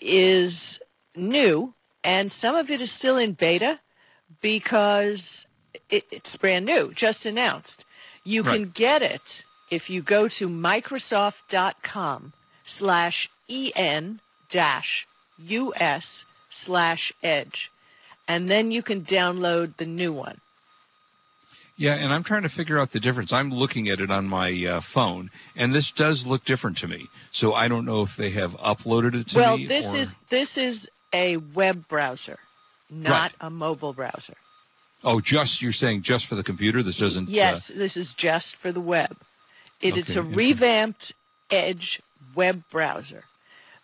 is 0.00 0.78
new, 1.16 1.74
and 2.04 2.30
some 2.32 2.54
of 2.54 2.70
it 2.70 2.80
is 2.80 2.96
still 2.96 3.16
in 3.16 3.32
beta 3.32 3.80
because 4.40 5.46
it, 5.88 6.04
it's 6.10 6.36
brand 6.36 6.66
new, 6.66 6.92
just 6.94 7.26
announced. 7.26 7.84
You 8.24 8.42
Right. 8.42 8.54
can 8.54 8.70
get 8.70 9.02
it 9.02 9.22
if 9.70 9.88
you 9.88 10.02
go 10.02 10.28
to 10.28 10.48
Microsoft.com 10.48 12.32
slash 12.64 13.28
en 13.48 14.20
dash 14.50 15.06
us 15.48 16.24
slash 16.50 17.12
edge, 17.22 17.70
and 18.28 18.50
then 18.50 18.70
you 18.70 18.82
can 18.82 19.04
download 19.04 19.76
the 19.76 19.86
new 19.86 20.12
one. 20.12 20.40
Yeah, 21.76 21.94
and 21.94 22.12
I'm 22.12 22.24
trying 22.24 22.42
to 22.42 22.50
figure 22.50 22.78
out 22.78 22.90
the 22.90 23.00
difference. 23.00 23.32
I'm 23.32 23.50
looking 23.50 23.88
at 23.88 24.00
it 24.00 24.10
on 24.10 24.26
my 24.26 24.66
uh, 24.66 24.80
phone, 24.82 25.30
and 25.56 25.74
this 25.74 25.92
does 25.92 26.26
look 26.26 26.44
different 26.44 26.76
to 26.78 26.88
me. 26.88 27.08
So 27.30 27.54
I 27.54 27.68
don't 27.68 27.86
know 27.86 28.02
if 28.02 28.16
they 28.16 28.30
have 28.32 28.52
uploaded 28.52 29.14
it 29.14 29.28
to 29.28 29.38
well, 29.38 29.56
me. 29.56 29.66
this 29.66 29.86
or... 29.86 29.96
is 29.96 30.08
this 30.28 30.58
is 30.58 30.86
a 31.14 31.38
web 31.38 31.88
browser, 31.88 32.38
not 32.90 33.10
Right. 33.22 33.32
a 33.40 33.50
mobile 33.50 33.92
browser. 33.92 34.34
Oh, 35.02 35.20
just 35.20 35.62
you're 35.62 35.72
saying 35.72 36.02
just 36.02 36.26
for 36.26 36.34
the 36.34 36.42
computer. 36.42 36.82
This 36.82 36.98
doesn't. 36.98 37.28
uh, 37.28 37.32
Yes, 37.32 37.68
this 37.74 37.96
is 37.96 38.12
just 38.16 38.56
for 38.60 38.70
the 38.72 38.80
web. 38.80 39.16
It, 39.80 39.96
it's 39.96 40.16
a 40.16 40.22
revamped 40.22 41.14
Edge 41.50 42.00
web 42.36 42.62
browser 42.70 43.24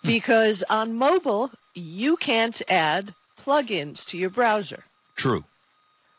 Hmm. 0.02 0.08
because 0.08 0.62
on 0.68 0.94
mobile 0.94 1.50
you 1.74 2.16
can't 2.16 2.60
add 2.68 3.14
plugins 3.44 4.04
to 4.06 4.18
your 4.18 4.30
browser. 4.30 4.84
true. 5.16 5.44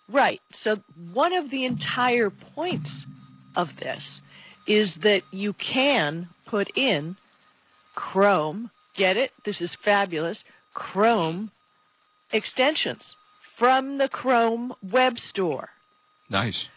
Right. 0.10 0.42
So 0.54 0.78
one 1.14 1.34
of 1.34 1.50
the 1.50 1.66
entire 1.66 2.30
points 2.30 3.06
of 3.56 3.76
this 3.78 4.22
is 4.66 4.96
that 5.04 5.22
you 5.32 5.54
can 5.54 6.30
put 6.46 6.70
in 6.78 7.18
Chrome. 7.96 8.72
Get 8.96 9.18
it? 9.18 9.32
This 9.46 9.62
is 9.62 9.76
fabulous. 9.84 10.44
Chrome 10.74 11.52
extensions 12.32 13.16
from 13.58 13.98
the 13.98 14.10
Chrome 14.10 14.74
web 14.84 15.18
store. 15.18 15.70
Nice. 16.30 16.70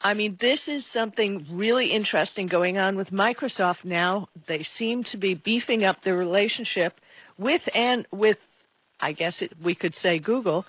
I 0.00 0.12
mean, 0.12 0.36
this 0.38 0.68
is 0.68 0.86
something 0.92 1.46
really 1.50 1.86
interesting 1.92 2.46
going 2.46 2.76
on 2.76 2.96
with 2.96 3.10
Microsoft 3.10 3.84
now. 3.84 4.28
They 4.46 4.62
seem 4.62 5.04
to 5.04 5.16
be 5.16 5.34
beefing 5.34 5.82
up 5.84 6.02
their 6.02 6.16
relationship 6.16 6.94
with 7.38 7.62
and 7.74 8.06
with, 8.12 8.36
I 9.00 9.12
guess 9.12 9.40
it, 9.40 9.52
we 9.62 9.74
could 9.74 9.94
say 9.94 10.18
Google. 10.18 10.66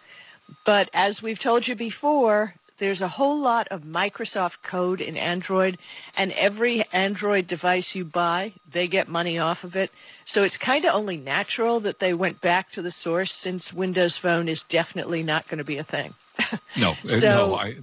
But 0.66 0.90
as 0.94 1.22
we've 1.22 1.40
told 1.40 1.68
you 1.68 1.76
before, 1.76 2.54
there's 2.80 3.02
a 3.02 3.08
whole 3.08 3.40
lot 3.42 3.68
of 3.70 3.82
Microsoft 3.82 4.58
code 4.70 5.00
in 5.02 5.16
Android, 5.16 5.78
and 6.18 6.32
every 6.34 6.84
Android 6.92 7.48
device 7.48 7.92
you 7.96 8.04
buy, 8.06 8.54
they 8.74 8.88
get 8.88 9.08
money 9.08 9.38
off 9.40 9.64
of 9.64 9.76
it. 9.76 9.90
So 10.28 10.44
it's 10.44 10.58
kind 10.58 10.84
of 10.86 10.94
only 10.94 11.18
natural 11.18 11.80
that 11.82 12.00
they 12.00 12.14
went 12.14 12.42
back 12.42 12.72
to 12.72 12.82
the 12.82 12.92
source 12.92 13.32
since 13.42 13.72
Windows 13.74 14.20
Phone 14.22 14.50
is 14.50 14.64
definitely 14.70 15.24
not 15.24 15.48
going 15.48 15.60
to 15.60 15.64
be 15.64 15.78
a 15.78 15.84
thing. 15.84 16.14
No, 16.78 16.92
uh, 16.92 16.96
So- 17.08 17.20
no. 17.22 17.56
I, 17.56 17.76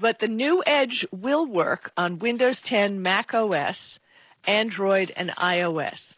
But 0.00 0.18
the 0.18 0.26
new 0.28 0.62
Edge 0.66 1.06
will 1.12 1.46
work 1.46 1.92
on 1.96 2.18
Windows 2.18 2.60
10, 2.64 3.00
Mac 3.00 3.32
OS, 3.34 3.98
Android, 4.46 5.12
and 5.16 5.30
iOS. 5.38 6.14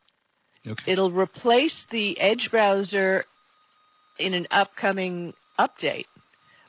okay. 0.67 0.91
It'll 0.93 1.13
replace 1.13 1.85
the 1.91 2.19
Edge 2.19 2.49
browser 2.51 3.25
in 4.19 4.33
an 4.33 4.47
upcoming 4.51 5.35
update, 5.59 6.07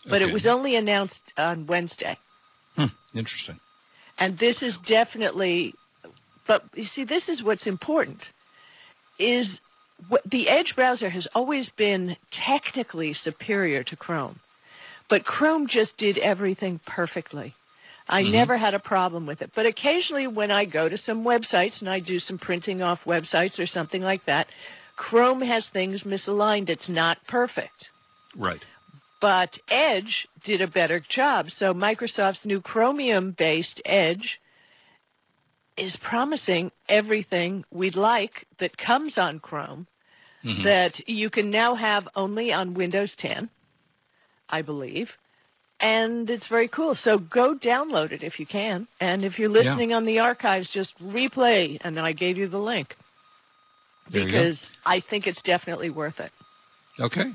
but 0.08 0.22
Okay. 0.22 0.30
it 0.30 0.34
was 0.34 0.46
only 0.46 0.76
announced 0.76 1.22
on 1.38 1.68
Wednesday. 1.68 2.18
Hmm, 2.76 2.86
interesting. 3.14 3.60
And 4.18 4.38
this 4.40 4.64
is 4.64 4.78
definitely, 4.86 5.76
but 6.48 6.64
you 6.76 6.84
see, 6.84 7.04
this 7.04 7.30
is 7.30 7.44
what's 7.44 7.68
important, 7.68 8.24
is 9.20 9.60
what, 10.10 10.24
the 10.30 10.48
Edge 10.50 10.74
browser 10.76 11.10
has 11.10 11.28
always 11.34 11.70
been 11.78 12.16
technically 12.32 13.14
superior 13.14 13.84
to 13.84 13.96
Chrome, 13.96 14.40
but 15.10 15.24
Chrome 15.24 15.68
just 15.68 15.98
did 15.98 16.18
everything 16.18 16.80
perfectly. 16.86 17.54
I 18.10 18.24
Mhm. 18.24 18.32
never 18.32 18.58
had 18.58 18.74
a 18.74 18.80
problem 18.80 19.26
with 19.26 19.42
it. 19.42 19.52
But 19.54 19.66
occasionally, 19.68 20.28
when 20.28 20.50
I 20.50 20.66
go 20.66 20.88
to 20.88 20.98
some 20.98 21.24
websites 21.26 21.82
and 21.82 21.90
I 21.90 22.00
do 22.00 22.20
some 22.20 22.38
printing 22.38 22.82
off 22.82 23.04
websites 23.06 23.60
or 23.60 23.68
something 23.68 24.02
like 24.02 24.24
that, 24.26 24.48
Chrome 24.96 25.42
has 25.42 25.68
things 25.68 26.04
misaligned. 26.04 26.70
It's 26.70 26.90
not 26.90 27.18
perfect. 27.28 27.90
Right. 28.36 28.64
But 29.20 29.58
Edge 29.70 30.28
did 30.44 30.62
a 30.62 30.68
better 30.68 31.02
job. 31.10 31.50
So 31.50 31.74
Microsoft's 31.74 32.46
new 32.46 32.62
Chromium 32.62 33.32
based 33.38 33.82
Edge 33.86 34.40
is 35.78 35.98
promising 36.02 36.72
everything 36.90 37.64
we'd 37.72 37.96
like 37.96 38.46
that 38.60 38.78
comes 38.78 39.18
on 39.18 39.40
Chrome 39.40 39.88
Mhm. 40.44 40.64
that 40.64 41.08
you 41.08 41.30
can 41.30 41.50
now 41.50 41.76
have 41.76 42.08
only 42.16 42.52
on 42.52 42.74
Windows 42.74 43.16
10, 43.16 43.50
I 44.50 44.62
believe. 44.62 45.12
And 45.80 46.28
it's 46.30 46.48
very 46.48 46.68
cool. 46.68 46.96
So 46.96 47.20
go 47.20 47.54
download 47.54 48.12
it 48.12 48.24
if 48.24 48.40
you 48.40 48.48
can. 48.48 48.88
And 49.00 49.24
if 49.24 49.38
you're 49.38 49.50
listening 49.50 49.94
on 49.94 50.06
the 50.06 50.20
archives, 50.20 50.72
just 50.72 50.98
replay. 51.00 51.78
And 51.82 52.00
I 52.00 52.14
gave 52.14 52.38
you 52.38 52.48
the 52.48 52.58
link 52.58 52.96
There 54.10 54.22
you 54.22 54.28
because 54.28 54.72
I 54.86 55.02
think 55.02 55.28
it's 55.28 55.42
definitely 55.44 55.92
worth 55.92 56.20
it. 56.20 56.32
Okay. 57.00 57.32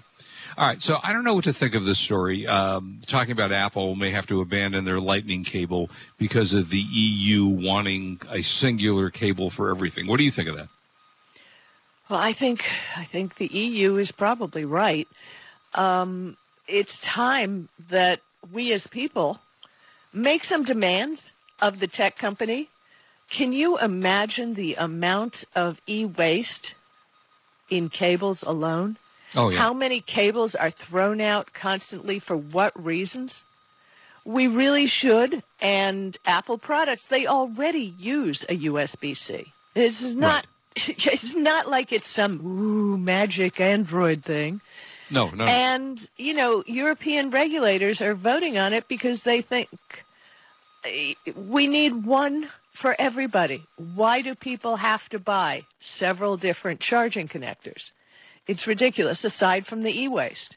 All 0.56 0.66
right. 0.66 0.82
So 0.82 0.98
I 1.02 1.12
don't 1.12 1.24
know 1.24 1.34
what 1.34 1.44
to 1.44 1.52
think 1.52 1.74
of 1.74 1.84
this 1.84 1.98
story. 1.98 2.46
Um, 2.46 3.00
talking 3.06 3.32
about 3.32 3.52
Apple 3.52 3.94
may 3.94 4.10
have 4.10 4.26
to 4.26 4.40
abandon 4.42 4.84
their 4.84 5.00
Lightning 5.00 5.44
cable 5.44 5.88
because 6.18 6.52
of 6.52 6.68
the 6.68 6.78
EU 6.78 7.46
wanting 7.46 8.20
a 8.30 8.42
singular 8.42 9.10
cable 9.10 9.48
for 9.48 9.70
everything. 9.70 10.06
What 10.06 10.18
do 10.18 10.24
you 10.24 10.30
think 10.30 10.48
of 10.48 10.56
that? 10.56 10.68
Well, 12.10 12.20
I 12.20 12.34
think 12.34 12.60
I 12.96 13.06
think 13.10 13.36
the 13.36 13.46
EU 13.46 13.96
is 13.96 14.12
probably 14.12 14.66
right. 14.66 15.08
Um, 15.72 16.36
it's 16.68 17.00
time 17.00 17.70
that 17.90 18.20
we 18.52 18.72
as 18.74 18.86
people 18.86 19.38
make 20.12 20.44
some 20.44 20.64
demands 20.64 21.32
of 21.60 21.78
the 21.80 21.86
tech 21.88 22.18
company. 22.18 22.68
Can 23.30 23.54
you 23.54 23.78
imagine 23.78 24.52
the 24.52 24.74
amount 24.74 25.44
of 25.54 25.78
e-waste 25.86 26.74
in 27.70 27.88
cables 27.88 28.42
alone? 28.46 28.98
Oh 29.34 29.48
yeah. 29.50 29.58
How 29.58 29.72
many 29.72 30.00
cables 30.00 30.54
are 30.54 30.70
thrown 30.70 31.20
out 31.20 31.52
constantly 31.52 32.20
for 32.20 32.36
what 32.36 32.72
reasons? 32.82 33.42
We 34.24 34.46
really 34.46 34.86
should. 34.86 35.42
And 35.60 36.16
Apple 36.24 36.58
products, 36.58 37.04
they 37.10 37.26
already 37.26 37.94
use 37.98 38.44
a 38.48 38.56
USB 38.56 39.16
C. 39.16 39.46
This 39.74 40.02
is 40.02 40.14
not. 40.14 40.46
It's 40.74 41.34
not 41.36 41.68
like 41.68 41.92
it's 41.92 42.14
some 42.14 42.40
ooh 42.40 42.96
magic 42.96 43.60
Android 43.60 44.24
thing. 44.24 44.62
no, 45.10 45.28
no. 45.28 45.44
And 45.44 46.00
you 46.16 46.32
know, 46.32 46.64
European 46.66 47.30
regulators 47.30 48.00
are 48.00 48.14
voting 48.14 48.56
on 48.56 48.72
it 48.72 48.88
because 48.88 49.22
they 49.22 49.42
think 49.42 49.68
eh, 50.86 51.12
we 51.36 51.68
need 51.68 52.06
one 52.06 52.48
for 52.80 52.98
everybody. 52.98 53.62
Why 53.76 54.22
do 54.22 54.34
people 54.34 54.76
have 54.76 55.06
to 55.10 55.18
buy 55.18 55.66
several 55.80 56.38
different 56.38 56.80
charging 56.80 57.28
connectors? 57.28 57.90
It's 58.46 58.66
ridiculous. 58.66 59.24
Aside 59.24 59.66
from 59.66 59.82
the 59.82 60.02
e-waste. 60.02 60.56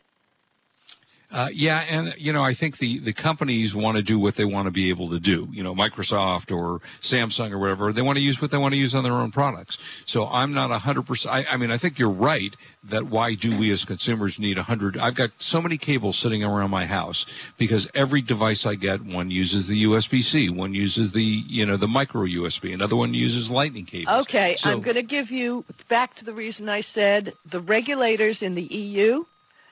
Uh, 1.32 1.50
yeah, 1.51 1.79
and 1.79 2.13
you 2.17 2.32
know, 2.32 2.44
I 2.44 2.53
think 2.53 2.77
the 2.77 3.00
the 3.00 3.13
companies 3.13 3.75
want 3.75 3.98
to 3.98 4.03
do 4.03 4.20
what 4.20 4.36
they 4.36 4.46
want 4.46 4.67
to 4.67 4.72
be 4.72 4.89
able 4.89 5.10
to 5.10 5.20
do. 5.20 5.48
You 5.51 5.63
know, 5.63 5.74
Microsoft 5.74 6.55
or 6.55 6.82
Samsung 7.01 7.51
or 7.51 7.60
whatever, 7.60 7.91
they 7.91 8.01
want 8.01 8.17
to 8.17 8.22
use 8.22 8.41
what 8.41 8.51
they 8.51 8.58
want 8.58 8.74
to 8.74 8.77
use 8.77 8.96
on 8.96 9.03
their 9.03 9.13
own 9.13 9.32
products. 9.32 9.77
So 10.05 10.27
I'm 10.27 10.53
not 10.53 10.72
a 10.72 10.77
hundred 10.77 11.08
percent. 11.08 11.48
I 11.50 11.58
mean, 11.58 11.72
I 11.72 11.77
think 11.77 12.00
you're 12.00 12.10
right 12.10 12.55
that 12.86 13.08
why 13.08 13.34
do 13.34 13.58
we 13.58 13.72
as 13.72 13.86
consumers 13.86 14.39
need 14.39 14.58
a 14.58 14.63
hundred? 14.63 14.98
I've 14.98 15.15
got 15.15 15.32
so 15.39 15.62
many 15.62 15.77
cables 15.77 16.17
sitting 16.17 16.44
around 16.44 16.70
my 16.70 16.86
house 16.86 17.25
because 17.58 17.88
every 17.96 18.22
device 18.22 18.65
I 18.65 18.75
get, 18.75 19.03
one 19.03 19.32
uses 19.32 19.67
the 19.67 19.86
USB-C, 19.86 20.50
one 20.51 20.74
uses 20.74 21.12
the 21.12 21.24
you 21.24 21.65
know 21.65 21.77
the 21.77 21.88
micro 21.88 22.24
USB, 22.25 22.74
another 22.74 22.96
one 22.96 23.13
uses 23.13 23.50
Lightning 23.50 23.86
cables. 23.86 24.22
Okay, 24.22 24.55
So- 24.55 24.72
I'm 24.72 24.82
going 24.82 24.96
to 24.96 25.03
give 25.03 25.32
you 25.32 25.65
back 25.89 26.15
to 26.15 26.25
the 26.25 26.34
reason 26.34 26.70
I 26.70 26.82
said 26.82 27.34
the 27.50 27.60
regulators 27.62 28.41
in 28.41 28.55
the 28.55 28.63
EU 28.63 29.25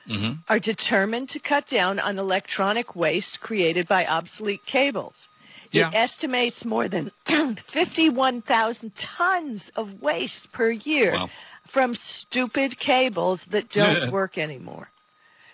Mhm. 0.08 0.38
are 0.48 0.58
determined 0.58 1.28
to 1.30 1.38
cut 1.38 1.66
down 1.68 1.98
on 1.98 2.18
electronic 2.18 2.94
waste 2.94 3.40
created 3.40 3.88
by 3.88 4.04
obsolete 4.06 4.64
cables. 4.66 5.14
Yeah. 5.70 5.88
It 5.88 5.94
estimates 5.94 6.64
more 6.64 6.88
than 6.88 7.10
51,000 7.72 8.92
tons 8.96 9.70
of 9.76 10.00
waste 10.02 10.50
per 10.52 10.70
year 10.70 11.12
Wow. 11.14 11.30
from 11.72 11.94
stupid 11.94 12.78
cables 12.78 13.44
that 13.50 13.70
don't 13.70 14.02
Yeah. 14.02 14.10
work 14.10 14.38
anymore. 14.38 14.88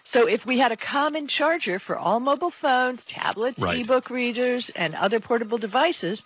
So 0.05 0.27
if 0.27 0.45
we 0.45 0.59
had 0.59 0.73
a 0.73 0.77
common 0.77 1.29
charger 1.29 1.79
for 1.79 1.97
all 1.97 2.19
mobile 2.19 2.51
phones, 2.51 3.05
tablets, 3.07 3.61
Right. 3.63 3.79
ebook 3.81 4.11
readers, 4.11 4.71
and 4.75 4.95
other 4.95 5.21
portable 5.21 5.59
devices, 5.59 6.23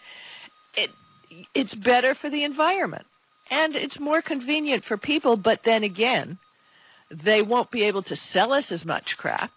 it 0.74 0.90
it's 1.52 1.74
better 1.74 2.14
for 2.14 2.30
the 2.30 2.44
environment 2.44 3.06
and 3.50 3.74
it's 3.74 3.98
more 3.98 4.22
convenient 4.22 4.84
for 4.84 4.96
people. 4.96 5.36
But 5.36 5.62
then 5.64 5.82
again, 5.82 6.38
they 7.10 7.42
won't 7.42 7.70
be 7.70 7.84
able 7.84 8.02
to 8.04 8.16
sell 8.16 8.52
us 8.52 8.72
as 8.72 8.84
much 8.84 9.16
crap. 9.16 9.50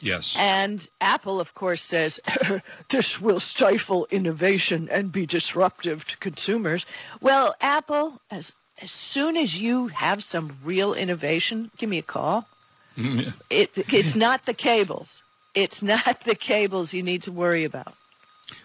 Yes. 0.00 0.36
And 0.38 0.86
Apple, 1.00 1.40
of 1.40 1.54
course, 1.54 1.82
says 1.82 2.20
this 2.90 3.18
will 3.22 3.40
stifle 3.40 4.06
innovation 4.10 4.88
and 4.90 5.10
be 5.10 5.26
disruptive 5.26 6.04
to 6.04 6.16
consumers. 6.18 6.84
Well, 7.20 7.54
Apple, 7.60 8.20
as 8.30 8.52
as 8.82 8.90
soon 8.90 9.36
as 9.36 9.54
you 9.54 9.86
have 9.88 10.20
some 10.20 10.58
real 10.64 10.94
innovation, 10.94 11.70
give 11.78 11.88
me 11.88 11.98
a 11.98 12.02
call. 12.02 12.44
Mm-hmm. 12.98 13.30
It, 13.48 13.70
it's 13.76 14.16
not 14.16 14.44
the 14.46 14.54
cables. 14.54 15.22
It's 15.54 15.80
not 15.80 16.18
the 16.26 16.34
cables 16.34 16.92
you 16.92 17.02
need 17.02 17.22
to 17.22 17.32
worry 17.32 17.64
about. 17.64 17.94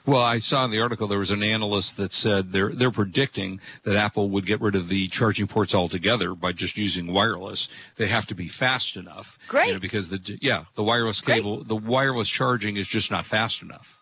Well, 0.05 0.21
I 0.21 0.39
saw 0.39 0.65
in 0.65 0.71
the 0.71 0.81
article 0.81 1.07
there 1.07 1.19
was 1.19 1.31
an 1.31 1.43
analyst 1.43 1.98
that 1.98 2.13
said 2.13 2.51
they're 2.51 2.69
they're 2.69 2.91
predicting 2.91 3.62
that 3.83 3.95
Apple 3.95 4.29
would 4.31 4.45
get 4.45 4.62
rid 4.62 4.75
of 4.75 4.88
the 4.88 5.07
charging 5.07 5.48
ports 5.48 5.74
altogether 5.75 6.36
by 6.36 6.51
just 6.51 6.77
using 6.77 7.12
wireless. 7.13 7.69
They 7.98 8.07
have 8.07 8.27
to 8.27 8.36
be 8.36 8.48
fast 8.48 8.98
enough. 8.98 9.38
you 9.43 9.50
Great. 9.50 9.74
know, 9.74 9.79
because 9.79 10.09
the 10.09 10.38
yeah 10.41 10.65
the 10.75 10.83
wireless 10.83 11.21
Great. 11.21 11.36
cable 11.36 11.63
the 11.63 11.75
wireless 11.75 12.27
charging 12.29 12.77
is 12.77 12.88
just 12.88 13.12
not 13.12 13.25
fast 13.25 13.62
enough. 13.62 13.95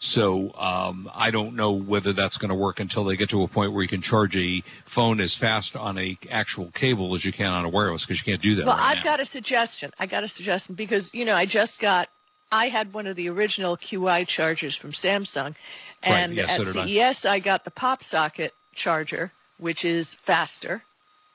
So 0.00 0.52
um, 0.54 1.10
I 1.14 1.30
don't 1.30 1.54
know 1.56 1.72
whether 1.72 2.12
that's 2.12 2.36
going 2.36 2.48
to 2.50 2.54
work 2.54 2.80
until 2.80 3.04
they 3.04 3.16
get 3.16 3.30
to 3.30 3.42
a 3.42 3.48
point 3.48 3.72
where 3.72 3.82
you 3.82 3.88
can 3.88 4.02
charge 4.02 4.36
a 4.36 4.62
phone 4.84 5.20
as 5.20 5.34
fast 5.34 5.76
on 5.76 5.96
a 5.98 6.18
actual 6.30 6.70
cable 6.72 7.14
as 7.14 7.24
you 7.24 7.32
can 7.32 7.46
on 7.46 7.64
a 7.64 7.68
wireless 7.68 8.04
because 8.04 8.18
you 8.18 8.24
can't 8.24 8.42
do 8.42 8.56
that. 8.56 8.66
Well, 8.66 8.76
right 8.76 8.98
I've 8.98 9.04
now. 9.04 9.04
got 9.04 9.20
a 9.20 9.24
suggestion. 9.26 9.92
I 9.98 10.06
got 10.06 10.24
a 10.24 10.28
suggestion 10.28 10.74
because 10.74 11.08
you 11.12 11.24
know 11.24 11.34
I 11.34 11.46
just 11.46 11.80
got. 11.80 12.08
I 12.54 12.68
had 12.68 12.92
one 12.94 13.06
of 13.06 13.16
the 13.16 13.28
original 13.28 13.76
QI 13.76 14.26
chargers 14.26 14.76
from 14.80 14.92
Samsung, 14.92 15.54
and 16.02 16.34
yes, 16.34 16.50
at 16.50 16.56
so 16.58 16.64
did 16.64 16.76
I. 16.76 16.86
CES 16.86 17.24
I 17.24 17.38
got 17.40 17.64
the 17.64 17.70
pop 17.72 18.02
socket 18.02 18.52
charger, 18.74 19.32
which 19.58 19.84
is 19.84 20.06
faster. 20.26 20.82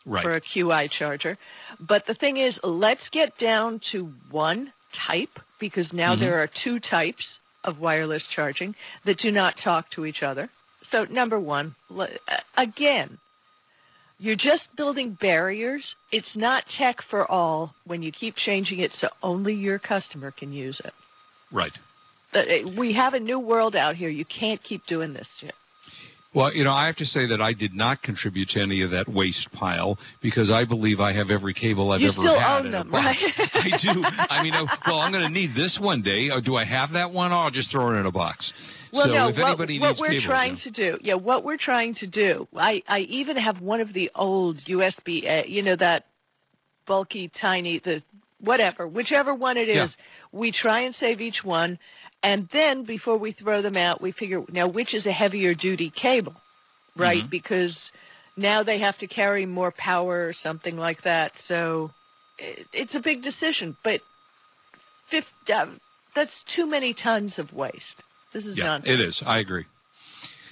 right. 0.05 0.23
for 0.23 0.35
a 0.35 0.41
QI 0.41 0.89
charger. 0.89 1.37
But 1.79 2.05
the 2.05 2.15
thing 2.15 2.37
is, 2.37 2.59
let's 2.63 3.09
get 3.09 3.37
down 3.37 3.81
to 3.91 4.11
one 4.31 4.71
type 5.07 5.35
because 5.59 5.91
now 5.93 6.13
Mm-hmm. 6.13 6.21
there 6.23 6.41
are 6.41 6.49
two 6.63 6.79
types 6.79 7.39
of 7.63 7.79
wireless 7.79 8.25
charging 8.35 8.73
that 9.05 9.17
do 9.19 9.31
not 9.31 9.55
talk 9.63 9.89
to 9.91 10.05
each 10.05 10.23
other. 10.23 10.49
So, 10.83 11.03
number 11.03 11.39
one, 11.39 11.75
again, 12.57 13.19
you're 14.17 14.37
just 14.51 14.69
building 14.75 15.17
barriers. 15.19 15.95
It's 16.11 16.35
not 16.37 16.63
tech 16.67 16.97
for 17.09 17.29
all 17.29 17.73
when 17.85 18.01
you 18.01 18.11
keep 18.11 18.35
changing 18.35 18.79
it 18.79 18.93
so 18.93 19.09
only 19.21 19.53
your 19.53 19.79
customer 19.79 20.31
can 20.31 20.51
use 20.53 20.79
it. 20.83 20.93
Right. 21.51 21.73
Uh, 22.33 22.43
We 22.77 22.93
have 22.93 23.13
a 23.13 23.19
new 23.19 23.39
world 23.39 23.75
out 23.75 23.95
here. 23.95 24.09
You 24.09 24.25
can't 24.25 24.61
keep 24.61 24.85
doing 24.85 25.13
this. 25.13 25.43
Well, 26.31 26.53
you 26.53 26.63
know, 26.63 26.73
I 26.73 26.85
have 26.85 26.97
to 26.97 27.07
say 27.07 27.25
that 27.25 27.41
I 27.41 27.53
did 27.53 27.73
not 27.73 28.03
contribute 28.03 28.49
to 28.49 28.61
any 28.61 28.81
of 28.81 28.91
that 28.91 29.09
waste 29.09 29.51
pile 29.51 29.97
because 30.21 30.51
I 30.51 30.63
believe 30.63 31.01
I 31.01 31.11
have 31.13 31.31
every 31.31 31.55
cable 31.55 31.91
I've 31.91 32.01
You 32.01 32.09
ever 32.09 32.13
still 32.13 32.39
had 32.39 32.59
own 32.59 32.67
in 32.67 32.75
a 32.75 32.77
them, 32.79 32.91
box. 32.91 33.23
right? 33.25 33.49
I 33.55 33.77
do. 33.77 34.03
I 34.05 34.43
mean, 34.43 34.53
uh, 34.53 34.67
well, 34.85 34.99
I'm 34.99 35.11
going 35.11 35.23
to 35.23 35.31
need 35.31 35.55
this 35.55 35.79
one 35.79 36.03
day. 36.03 36.29
Or 36.29 36.39
do 36.39 36.55
I 36.55 36.65
have 36.65 36.93
that 36.93 37.11
one? 37.11 37.31
I'll 37.31 37.49
just 37.49 37.71
throw 37.71 37.95
it 37.95 37.99
in 37.99 38.05
a 38.05 38.11
box. 38.11 38.53
Well, 38.93 39.05
so 39.05 39.13
no, 39.13 39.29
if 39.29 39.37
what, 39.39 39.47
anybody 39.47 39.79
what 39.79 39.99
we're 39.99 40.21
trying 40.21 40.53
yeah. 40.53 40.63
to 40.63 40.71
do, 40.71 40.97
yeah, 41.01 41.13
what 41.15 41.43
we're 41.43 41.57
trying 41.57 41.95
to 41.95 42.07
do, 42.07 42.47
I, 42.55 42.83
I 42.87 42.99
even 42.99 43.35
have 43.37 43.59
one 43.59 43.81
of 43.81 43.93
the 43.93 44.11
old 44.13 44.57
USB, 44.65 45.27
uh, 45.27 45.47
you 45.47 45.63
know, 45.63 45.75
that 45.77 46.05
bulky, 46.85 47.27
tiny, 47.27 47.79
the 47.79 48.03
whatever, 48.39 48.87
whichever 48.87 49.33
one 49.33 49.57
it 49.57 49.69
is, 49.69 49.75
Yeah. 49.75 49.87
we 50.31 50.51
try 50.51 50.81
and 50.81 50.95
save 50.95 51.21
each 51.21 51.43
one. 51.43 51.79
And 52.23 52.49
then 52.51 52.83
before 52.83 53.17
we 53.17 53.31
throw 53.31 53.61
them 53.61 53.77
out, 53.77 54.01
we 54.01 54.11
figure 54.11 54.43
now 54.49 54.67
which 54.67 54.93
is 54.93 55.05
a 55.05 55.11
heavier 55.11 55.53
duty 55.53 55.89
cable, 55.89 56.35
right? 56.97 57.19
Mm-hmm. 57.19 57.29
Because 57.29 57.91
now 58.35 58.63
they 58.63 58.79
have 58.79 58.97
to 58.99 59.07
carry 59.07 59.45
more 59.45 59.71
power 59.71 60.27
or 60.27 60.33
something 60.33 60.77
like 60.77 61.01
that. 61.03 61.31
So 61.45 61.91
it, 62.37 62.67
it's 62.73 62.95
a 62.95 62.99
big 62.99 63.21
decision, 63.21 63.77
but 63.83 64.01
fif- 65.09 65.23
uh, 65.53 65.67
that's 66.15 66.43
too 66.55 66.65
many 66.65 66.93
tons 66.93 67.39
of 67.39 67.53
waste. 67.53 68.03
This 68.33 68.45
is 68.45 68.57
Yeah, 68.57 68.65
nonsense. 68.65 68.93
it 68.93 68.99
is. 68.99 69.23
I 69.25 69.39
agree. 69.39 69.65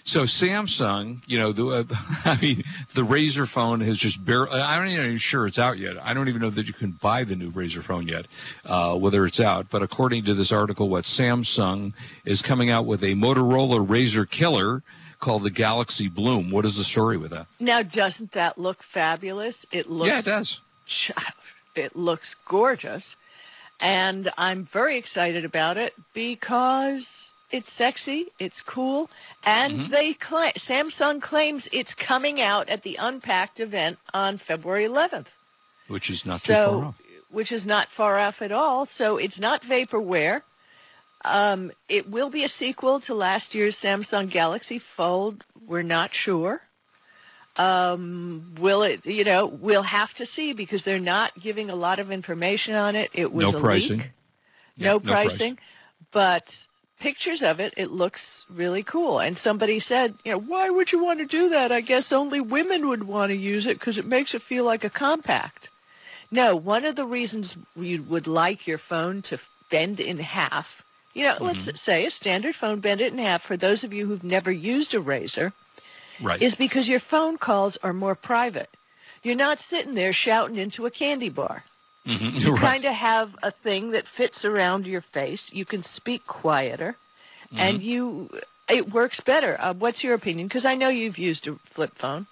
So 0.08 0.22
Samsung, 0.22 1.22
you 1.28 1.38
know, 1.38 1.52
the, 1.52 1.68
uh, 1.68 1.84
I 2.26 2.40
mean, 2.42 2.64
the 2.94 3.02
Razr 3.02 3.46
phone 3.46 3.82
has 3.82 3.98
just 3.98 4.24
barely. 4.24 4.52
I'm 4.52 4.86
not 4.86 5.04
even 5.04 5.18
sure 5.18 5.46
it's 5.46 5.60
out 5.60 5.78
yet. 5.78 6.02
I 6.02 6.14
don't 6.14 6.30
even 6.30 6.42
know 6.42 6.50
that 6.50 6.66
you 6.66 6.72
can 6.72 6.92
buy 6.92 7.26
the 7.26 7.36
new 7.36 7.52
Razr 7.52 7.84
phone 7.84 8.08
yet, 8.08 8.26
uh, 8.66 8.96
whether 8.96 9.26
it's 9.26 9.42
out. 9.42 9.70
But 9.70 9.84
according 9.84 10.24
to 10.26 10.34
this 10.34 10.54
article, 10.54 10.88
what 10.88 11.04
Samsung 11.04 11.92
is 12.24 12.42
coming 12.42 12.70
out 12.70 12.86
with 12.86 13.04
a 13.04 13.16
Motorola 13.16 13.86
Razr 13.86 14.30
killer 14.30 14.82
called 15.20 15.44
the 15.44 15.50
Galaxy 15.50 16.08
Bloom. 16.08 16.52
What 16.52 16.64
is 16.64 16.78
the 16.78 16.86
story 16.86 17.18
with 17.18 17.32
that? 17.32 17.48
Now, 17.60 17.82
doesn't 17.82 18.32
that 18.32 18.58
look 18.58 18.78
fabulous? 18.94 19.58
It 19.74 19.90
looks 19.90 20.08
yeah, 20.08 20.20
it 20.20 20.26
does. 20.26 20.62
it 21.76 21.98
looks 21.98 22.34
gorgeous, 22.48 23.18
and 23.82 24.32
I'm 24.38 24.70
very 24.72 24.98
excited 24.98 25.44
about 25.44 25.76
it 25.76 25.94
because 26.14 27.34
it's 27.52 27.72
sexy, 27.78 28.28
it's 28.40 28.62
cool, 28.62 29.10
and 29.44 29.80
Mm-hmm. 29.80 29.92
they 29.94 30.14
cla 30.14 30.52
Samsung 30.58 31.22
claims 31.22 31.68
it's 31.72 31.94
coming 31.96 32.42
out 32.42 32.70
at 32.70 32.84
the 32.84 32.98
Unpacked 33.00 33.60
event 33.60 33.98
on 34.14 34.38
February 34.38 34.86
11th. 34.86 35.28
Which 35.88 36.10
is 36.10 36.26
not 36.26 36.42
too 36.44 36.54
far 36.54 36.86
off. 36.86 36.96
which 37.32 37.52
is 37.54 37.66
not 37.66 37.88
far 37.96 38.18
off 38.20 38.42
at 38.42 38.52
all. 38.52 38.86
So 38.88 39.18
it's 39.18 39.40
not 39.40 39.62
vaporware. 39.64 40.42
Um, 41.24 41.72
it 41.90 42.10
will 42.10 42.30
be 42.30 42.44
a 42.44 42.48
sequel 42.50 43.00
to 43.02 43.14
last 43.14 43.56
year's 43.56 43.80
Samsung 43.82 44.30
Galaxy 44.32 44.82
Fold. 44.98 45.44
We're 45.66 45.82
not 45.84 46.10
sure. 46.14 46.62
Um, 47.56 48.56
will 48.60 48.84
it? 48.84 49.06
You 49.06 49.24
know, 49.24 49.48
we'll 49.48 49.82
have 49.84 50.14
to 50.16 50.26
see 50.26 50.54
because 50.54 50.84
they're 50.84 51.00
not 51.00 51.32
giving 51.42 51.70
a 51.70 51.76
lot 51.76 51.98
of 52.00 52.12
information 52.12 52.76
on 52.76 52.96
it. 52.96 53.10
It 53.14 53.32
was 53.34 53.52
No 53.52 53.58
a 53.60 53.62
pricing. 53.62 54.00
Yeah, 54.76 54.88
no, 54.90 54.94
no 54.94 55.00
price. 55.00 55.30
pricing, 55.38 55.58
but 56.14 56.44
pictures 57.00 57.42
of 57.44 57.60
it, 57.60 57.74
it 57.78 57.92
looks 57.92 58.46
really 58.50 58.84
cool. 58.84 59.20
And 59.20 59.38
somebody 59.38 59.80
said, 59.80 60.16
you 60.24 60.32
know, 60.32 60.40
why 60.40 60.70
would 60.70 60.92
you 60.92 61.04
want 61.04 61.20
to 61.20 61.26
do 61.26 61.50
that? 61.50 61.72
I 61.72 61.82
guess 61.82 62.12
only 62.12 62.42
women 62.42 62.88
would 62.90 63.04
want 63.04 63.30
to 63.32 63.36
use 63.38 63.66
it 63.68 63.80
because 63.80 63.98
it 63.98 64.06
makes 64.06 64.34
it 64.34 64.42
feel 64.48 64.64
like 64.66 64.84
a 64.84 64.90
compact. 64.90 65.70
No, 66.32 66.56
one 66.56 66.86
of 66.86 66.96
the 66.96 67.06
reasons 67.06 67.56
you 67.76 68.04
would 68.10 68.28
like 68.28 68.68
your 68.68 68.80
phone 68.90 69.22
to 69.30 69.40
bend 69.72 70.00
in 70.00 70.18
half, 70.18 70.66
you 71.14 71.24
know, 71.24 71.36
Mm-hmm. 71.40 71.46
let's 71.46 71.86
say 71.86 72.06
a 72.06 72.12
standard 72.12 72.56
phone, 72.60 72.80
bend 72.82 73.02
it 73.02 73.14
in 73.14 73.20
half 73.20 73.44
for 73.44 73.58
those 73.58 73.84
of 73.84 73.94
you 73.94 74.06
who've 74.08 74.24
never 74.24 74.52
used 74.52 74.94
a 74.94 75.00
razor, 75.00 75.54
Right. 76.24 76.42
is 76.42 76.56
because 76.56 76.88
your 76.88 77.00
phone 77.12 77.38
calls 77.38 77.78
are 77.84 77.94
more 77.94 78.16
private. 78.16 78.70
You're 79.24 79.36
not 79.36 79.60
sitting 79.60 79.96
there 79.96 80.14
shouting 80.14 80.58
into 80.58 80.86
a 80.86 80.92
candy 80.92 81.30
bar. 81.30 81.64
Mhm, 82.08 82.34
You 82.34 82.52
right. 82.64 82.76
kind 82.76 82.86
of 82.86 82.94
have 82.94 83.36
a 83.44 83.52
thing 83.52 83.92
that 83.92 84.06
fits 84.18 84.46
around 84.46 84.86
your 84.88 85.02
face. 85.14 85.50
You 85.54 85.66
can 85.66 85.84
speak 85.84 86.26
quieter, 86.28 86.98
Mm-hmm. 87.54 87.78
and 87.78 87.82
you 87.82 88.30
it 88.70 88.90
works 88.94 89.22
better. 89.26 89.58
Uh, 89.60 89.74
what's 89.74 90.04
your 90.04 90.14
opinion? 90.16 90.48
Because 90.48 90.66
I 90.66 90.76
know 90.76 90.90
you've 90.90 91.18
used 91.20 91.48
a 91.48 91.58
flip 91.76 91.92
phone. 92.00 92.28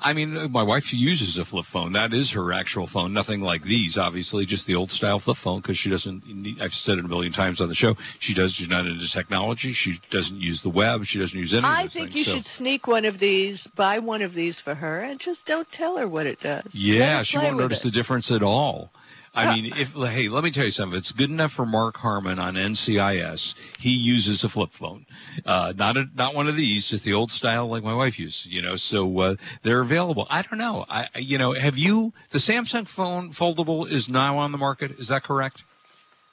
I 0.00 0.12
mean, 0.12 0.50
my 0.52 0.62
wife 0.62 0.92
uses 0.92 1.38
a 1.38 1.44
flip 1.44 1.66
phone. 1.66 1.94
That 1.94 2.12
is 2.14 2.32
her 2.32 2.52
actual 2.52 2.86
phone. 2.86 3.12
Nothing 3.12 3.40
like 3.40 3.62
these, 3.62 3.98
obviously, 3.98 4.46
just 4.46 4.66
the 4.66 4.76
old 4.76 4.90
style 4.90 5.18
flip 5.18 5.36
phone 5.36 5.60
because 5.60 5.78
she 5.78 5.90
doesn't. 5.90 6.26
Need, 6.26 6.60
I've 6.60 6.74
said 6.74 6.98
it 6.98 7.04
a 7.04 7.08
million 7.08 7.32
times 7.32 7.60
on 7.60 7.68
the 7.68 7.74
show. 7.74 7.96
She 8.18 8.34
does. 8.34 8.54
She's 8.54 8.68
not 8.68 8.86
into 8.86 9.08
technology. 9.08 9.72
She 9.72 10.00
doesn't 10.10 10.40
use 10.40 10.62
the 10.62 10.70
web. 10.70 11.04
She 11.04 11.18
doesn't 11.18 11.38
use 11.38 11.54
any 11.54 11.64
of 11.64 11.70
I 11.70 11.86
think 11.86 12.12
things. 12.12 12.14
you 12.14 12.24
so, 12.24 12.32
should 12.36 12.44
sneak 12.44 12.86
one 12.86 13.04
of 13.04 13.18
these, 13.18 13.66
buy 13.74 13.98
one 13.98 14.22
of 14.22 14.34
these 14.34 14.60
for 14.60 14.74
her, 14.74 15.00
and 15.00 15.20
just 15.20 15.46
don't 15.46 15.70
tell 15.72 15.96
her 15.96 16.08
what 16.08 16.26
it 16.26 16.40
does. 16.40 16.66
Yeah, 16.72 17.22
she 17.22 17.38
won't 17.38 17.58
notice 17.58 17.80
it. 17.80 17.84
the 17.84 17.90
difference 17.90 18.30
at 18.30 18.42
all. 18.42 18.92
I 19.32 19.54
mean, 19.54 19.72
if 19.76 19.92
hey, 19.92 20.28
let 20.28 20.42
me 20.42 20.50
tell 20.50 20.64
you 20.64 20.70
something. 20.70 20.96
If 20.96 21.02
it's 21.02 21.12
good 21.12 21.30
enough 21.30 21.52
for 21.52 21.64
Mark 21.64 21.96
Harmon 21.96 22.38
on 22.38 22.54
NCIS, 22.54 23.54
he 23.78 23.90
uses 23.90 24.42
a 24.42 24.48
flip 24.48 24.72
phone, 24.72 25.06
uh, 25.46 25.72
not 25.76 25.96
a, 25.96 26.08
not 26.14 26.34
one 26.34 26.48
of 26.48 26.56
these, 26.56 26.88
just 26.88 27.04
the 27.04 27.14
old 27.14 27.30
style 27.30 27.68
like 27.68 27.84
my 27.84 27.94
wife 27.94 28.18
uses. 28.18 28.46
You 28.46 28.62
know, 28.62 28.76
so 28.76 29.20
uh, 29.20 29.34
they're 29.62 29.82
available. 29.82 30.26
I 30.28 30.42
don't 30.42 30.58
know. 30.58 30.84
I 30.88 31.08
you 31.16 31.38
know, 31.38 31.52
have 31.52 31.78
you 31.78 32.12
the 32.30 32.38
Samsung 32.38 32.88
phone 32.88 33.32
foldable 33.32 33.88
is 33.88 34.08
now 34.08 34.38
on 34.38 34.50
the 34.52 34.58
market? 34.58 34.98
Is 34.98 35.08
that 35.08 35.22
correct? 35.22 35.62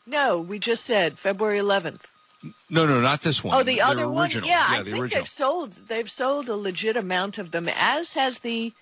No, 0.07 0.39
we 0.39 0.57
just 0.57 0.85
said 0.85 1.17
February 1.21 1.59
11th. 1.59 1.99
No, 2.69 2.85
no, 2.85 3.01
not 3.01 3.21
this 3.21 3.43
one. 3.43 3.57
Oh, 3.59 3.63
the 3.63 3.75
Their 3.75 3.85
other 3.85 4.09
one. 4.09 4.23
original. 4.25 4.47
Yeah, 4.47 4.65
I 4.67 4.77
the 4.79 4.91
think 4.91 5.03
original. 5.03 5.23
they've 5.23 5.29
sold 5.29 5.73
they've 5.87 6.09
sold 6.09 6.49
a 6.49 6.55
legit 6.55 6.95
amount 6.97 7.37
of 7.37 7.51
them, 7.51 7.67
as 7.67 8.13
has 8.13 8.39
the 8.39 8.73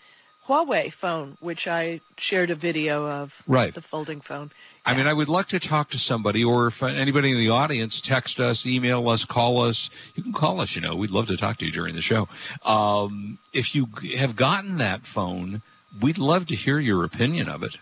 Huawei 0.47 0.93
phone, 0.93 1.37
which 1.39 1.67
I 1.67 2.01
shared 2.17 2.51
a 2.51 2.55
video 2.55 3.05
of. 3.07 3.31
Right. 3.47 3.73
The 3.73 3.81
folding 3.81 4.21
phone. 4.21 4.51
I 4.85 4.93
mean, 4.93 5.07
I 5.07 5.13
would 5.13 5.29
like 5.29 5.47
to 5.47 5.59
talk 5.59 5.89
to 5.91 5.97
somebody, 5.97 6.43
or 6.43 6.67
if 6.67 6.83
anybody 6.83 7.31
in 7.31 7.37
the 7.37 7.49
audience, 7.49 8.01
text 8.01 8.39
us, 8.39 8.65
email 8.67 9.09
us, 9.09 9.25
call 9.25 9.61
us. 9.61 9.89
You 10.13 10.21
can 10.21 10.33
call 10.33 10.61
us. 10.61 10.75
You 10.75 10.81
know, 10.81 10.95
we'd 10.95 11.09
love 11.09 11.27
to 11.27 11.37
talk 11.37 11.57
to 11.57 11.65
you 11.65 11.71
during 11.71 11.95
the 11.95 12.01
show. 12.01 12.27
Um, 12.63 13.39
if 13.51 13.73
you 13.73 13.87
have 14.15 14.35
gotten 14.35 14.77
that 14.77 15.05
phone, 15.05 15.63
we'd 16.01 16.19
love 16.19 16.47
to 16.47 16.55
hear 16.55 16.79
your 16.79 17.03
opinion 17.03 17.49
of 17.49 17.63
it. 17.63 17.77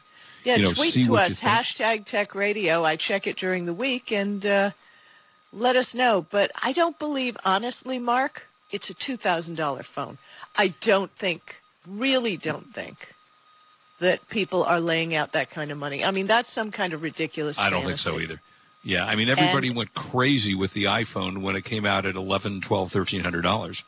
Yeah, 0.45 0.57
you 0.57 0.63
know, 0.63 0.73
tweet 0.73 0.93
see 0.93 1.05
to 1.07 1.17
us 1.17 1.39
hashtag 1.39 2.05
Tech 2.05 2.35
Radio. 2.35 2.85
I 2.85 2.95
check 2.95 3.27
it 3.27 3.37
during 3.37 3.65
the 3.65 3.73
week 3.73 4.11
and 4.11 4.45
uh, 4.45 4.71
let 5.51 5.75
us 5.75 5.93
know. 5.93 6.25
But 6.29 6.51
I 6.55 6.71
don't 6.73 6.97
believe, 6.99 7.35
honestly, 7.43 7.99
Mark, 7.99 8.43
it's 8.71 8.89
a 8.89 8.93
two 8.93 9.17
thousand 9.17 9.55
dollar 9.55 9.85
phone. 9.95 10.17
I 10.55 10.73
don't 10.81 11.11
think, 11.19 11.41
really, 11.87 12.37
don't 12.37 12.73
think 12.73 12.97
that 13.99 14.27
people 14.29 14.63
are 14.63 14.79
laying 14.79 15.15
out 15.15 15.33
that 15.33 15.51
kind 15.51 15.71
of 15.71 15.77
money. 15.77 16.03
I 16.03 16.11
mean, 16.11 16.27
that's 16.27 16.53
some 16.53 16.71
kind 16.71 16.93
of 16.93 17.01
ridiculous. 17.01 17.57
I 17.59 17.69
don't 17.69 17.85
think 17.85 17.97
so 17.97 18.19
either. 18.19 18.39
Yeah, 18.83 19.05
I 19.05 19.15
mean 19.15 19.29
everybody 19.29 19.71
went 19.71 19.93
crazy 19.93 20.55
with 20.55 20.73
the 20.73 20.85
iPhone 20.85 21.41
when 21.41 21.55
it 21.55 21.63
came 21.63 21.85
out 21.85 22.05
at 22.05 22.15
eleven, 22.15 22.59
twelve, 22.59 22.91
thirteen 22.91 23.21
hundred 23.21 23.41
dollars. 23.41 23.83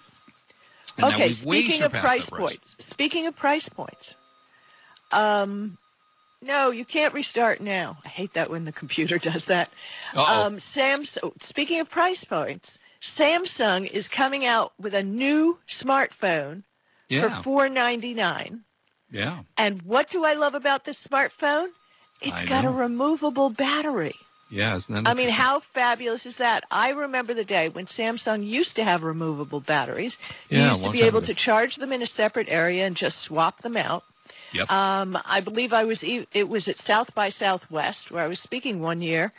Okay, 1.02 1.32
speaking 1.34 1.82
of 1.82 1.92
price 1.92 2.30
points, 2.30 2.76
speaking 2.80 3.28
of 3.28 3.36
price 3.36 3.68
points, 3.68 4.16
um, 5.12 5.78
no, 6.42 6.72
you 6.72 6.86
can't 6.86 7.14
restart 7.14 7.60
now. 7.60 7.98
I 8.06 8.08
hate 8.08 8.34
that 8.36 8.50
when 8.50 8.64
the 8.64 8.72
computer 8.72 9.18
does 9.22 9.44
that. 9.50 9.70
Uh-oh. 10.14 10.46
Um, 10.46 10.60
Samsung. 10.74 11.34
Speaking 11.42 11.82
of 11.82 11.90
price 11.90 12.24
points, 12.24 12.78
Samsung 13.18 13.92
is 13.92 14.08
coming 14.08 14.46
out 14.46 14.72
with 14.80 14.94
a 14.94 15.04
new 15.04 15.58
smartphone 15.84 16.64
yeah, 17.10 17.38
for 17.40 17.44
four 17.44 17.70
ninety 17.70 18.14
nine. 18.14 18.62
yeah. 19.12 19.44
And 19.58 19.82
what 19.84 20.10
do 20.10 20.24
I 20.26 20.34
love 20.34 20.54
about 20.54 20.86
this 20.86 21.06
smartphone? 21.10 21.68
It's 22.22 22.34
I 22.34 22.46
got 22.48 22.64
know. 22.64 22.72
a 22.72 22.74
removable 22.74 23.50
battery. 23.50 24.16
Yeah, 24.50 24.78
I 24.90 25.16
mean, 25.16 25.30
how 25.30 25.62
fabulous 25.74 26.26
is 26.26 26.38
that? 26.38 26.64
I 26.70 26.90
remember 26.92 27.34
the 27.34 27.44
day 27.44 27.70
when 27.70 27.88
Samsung 27.88 28.46
used 28.48 28.76
to 28.76 28.84
have 28.84 29.02
removable 29.02 29.60
batteries. 29.60 30.16
You 30.50 30.60
Yeah, 30.60 30.72
used 30.72 30.84
to 30.84 30.92
be 30.92 31.02
able 31.02 31.18
ago. 31.18 31.28
to 31.28 31.34
charge 31.36 31.76
them 31.78 31.92
in 31.92 32.04
a 32.04 32.06
separate 32.08 32.48
area 32.48 32.86
and 32.86 32.96
just 32.96 33.24
swap 33.24 33.62
them 33.64 33.76
out. 33.76 34.04
Yep. 34.54 34.70
Um, 34.70 35.18
I 35.26 35.42
believe 35.42 35.74
I 35.74 35.84
was 35.84 36.04
e- 36.04 36.28
it 36.32 36.48
was 36.48 36.68
at 36.68 36.78
South 36.78 37.14
by 37.16 37.30
Southwest 37.30 38.12
where 38.12 38.24
I 38.24 38.28
was 38.28 38.40
speaking 38.40 38.80
one 38.82 39.02
year, 39.02 39.34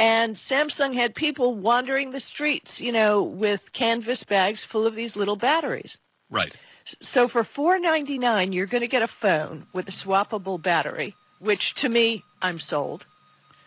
and 0.00 0.36
Samsung 0.36 0.92
had 0.94 1.14
people 1.14 1.54
wandering 1.56 2.10
the 2.10 2.20
streets, 2.20 2.80
you 2.80 2.92
know, 2.92 3.22
with 3.22 3.60
canvas 3.72 4.24
bags 4.24 4.64
full 4.70 4.86
of 4.86 4.94
these 4.94 5.14
little 5.16 5.36
batteries. 5.36 5.96
right. 6.30 6.52
So 7.00 7.28
for 7.28 7.44
four 7.44 7.78
ninety 7.78 8.18
nine, 8.18 8.52
you're 8.52 8.66
going 8.66 8.82
to 8.82 8.88
get 8.88 9.02
a 9.02 9.08
phone 9.20 9.66
with 9.72 9.88
a 9.88 9.92
swappable 9.92 10.62
battery, 10.62 11.14
which 11.40 11.74
to 11.82 11.88
me, 11.88 12.24
I'm 12.40 12.58
sold 12.58 13.04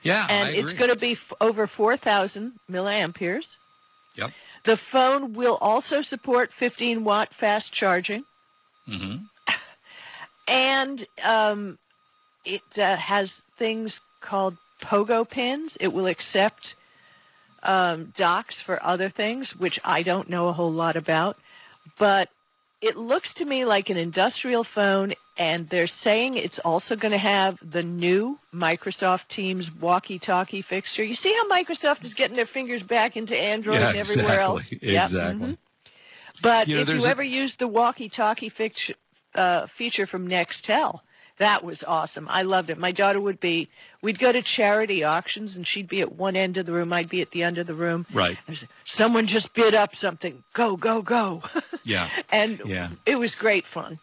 Yeah, 0.04 0.26
and 0.30 0.50
it's 0.50 0.74
going 0.74 0.90
to 0.90 0.98
be 0.98 1.14
f- 1.14 1.38
over 1.40 1.68
4,000 1.68 2.54
milliamperes. 2.70 3.46
Yep. 4.16 4.32
The 4.66 4.78
phone 4.92 5.34
will 5.34 5.58
also 5.58 6.02
support 6.02 6.50
15 6.60 7.04
watt 7.04 7.30
fast 7.40 7.74
charging, 7.74 8.24
Mm-hmm. 8.88 9.24
and 10.48 11.08
um, 11.24 11.78
it 12.44 12.62
uh, 12.78 12.96
has 12.98 13.32
things 13.60 14.00
called 14.22 14.58
pogo 14.84 15.30
pins. 15.30 15.78
It 15.80 15.90
will 15.90 16.08
accept 16.08 16.76
um, 17.64 18.14
docks 18.18 18.62
for 18.66 18.84
other 18.84 19.10
things, 19.10 19.54
which 19.58 19.80
I 19.84 20.04
don't 20.04 20.30
know 20.30 20.48
a 20.48 20.54
whole 20.54 20.72
lot 20.74 20.96
about, 20.96 21.38
but 22.00 22.30
it 22.82 22.98
looks 22.98 23.34
to 23.36 23.46
me 23.46 23.64
like 23.66 23.90
an 23.90 23.98
industrial 23.98 24.64
phone, 24.76 25.14
and 25.38 25.70
they're 25.70 25.88
saying 25.88 26.36
it's 26.38 26.60
also 26.66 26.96
going 26.96 27.12
to 27.12 27.18
have 27.18 27.58
the 27.72 27.84
new 27.84 28.40
Microsoft 28.54 29.28
Teams 29.30 29.70
walkie-talkie 29.80 30.64
fixture. 30.64 31.04
You 31.04 31.14
see 31.16 31.34
how 31.34 31.48
Microsoft 31.48 32.04
is 32.04 32.14
getting 32.14 32.36
their 32.36 32.48
fingers 32.48 32.82
back 32.84 33.16
into 33.18 33.38
Android 33.38 33.80
Yeah, 33.80 33.90
and 33.90 33.98
everywhere 33.98 34.40
else? 34.40 34.64
exactly. 34.72 34.94
Yep, 34.94 35.06
Exactly. 35.06 35.48
mhm. 35.50 35.58
But 36.42 36.68
You 36.68 36.76
know, 36.76 36.82
if 36.82 36.88
you 36.90 37.06
a- 37.06 37.10
ever 37.10 37.24
used 37.24 37.60
the 37.60 37.68
walkie-talkie 37.68 38.50
fix- 38.50 38.92
uh, 39.36 39.68
feature 39.78 40.08
from 40.08 40.28
Nextel, 40.28 41.00
that 41.42 41.64
was 41.64 41.84
awesome. 41.86 42.28
I 42.30 42.44
loved 42.44 42.70
it. 42.70 42.78
My 42.78 42.92
daughter 42.92 43.20
would 43.20 43.40
be, 43.40 43.68
we'd 44.02 44.18
go 44.20 44.32
to 44.32 44.42
charity 44.42 45.04
auctions, 45.04 45.56
and 45.56 45.66
she'd 45.68 45.88
be 45.90 46.02
at 46.02 46.12
one 46.12 46.36
end 46.36 46.58
of 46.58 46.66
the 46.66 46.72
room, 46.72 46.94
I'd 46.94 47.10
be 47.10 47.22
at 47.22 47.32
the 47.32 47.44
end 47.44 47.58
of 47.58 47.68
the 47.68 47.74
room. 47.76 48.06
Right. 48.14 48.38
Was, 48.48 48.64
Someone 48.86 49.28
just 49.28 49.54
bid 49.54 49.76
up 49.76 49.96
something. 49.96 50.44
Go, 50.54 50.78
go, 50.78 51.02
go. 51.02 51.42
Yeah. 51.84 52.10
and 52.32 52.62
Yeah. 52.66 52.90
it 53.06 53.16
was 53.16 53.34
great 53.36 53.66
fun. 53.66 54.00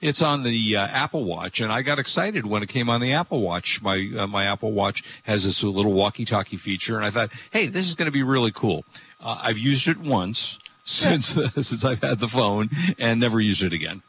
It's 0.00 0.22
on 0.22 0.42
the 0.44 0.76
uh, 0.76 0.86
Apple 0.86 1.24
Watch, 1.24 1.60
and 1.60 1.72
I 1.72 1.82
got 1.82 1.98
excited 1.98 2.46
when 2.46 2.62
it 2.62 2.68
came 2.68 2.88
on 2.88 3.00
the 3.00 3.14
Apple 3.14 3.40
Watch. 3.40 3.82
My 3.82 4.08
uh, 4.16 4.26
my 4.28 4.44
Apple 4.44 4.70
Watch 4.72 5.02
has 5.24 5.42
this 5.42 5.64
little 5.64 5.92
walkie-talkie 5.92 6.56
feature, 6.58 6.96
and 6.96 7.04
I 7.04 7.10
thought, 7.10 7.30
hey, 7.50 7.66
this 7.66 7.88
is 7.88 7.96
going 7.96 8.06
to 8.06 8.12
be 8.12 8.22
really 8.22 8.52
cool. 8.52 8.84
Uh, 9.20 9.36
I've 9.42 9.58
used 9.58 9.88
it 9.88 9.98
once 9.98 10.60
since 10.84 11.26
since 11.60 11.84
I've 11.84 12.00
had 12.00 12.20
the 12.20 12.28
phone, 12.28 12.70
and 12.98 13.18
never 13.18 13.40
used 13.40 13.62
it 13.64 13.72
again. 13.72 14.02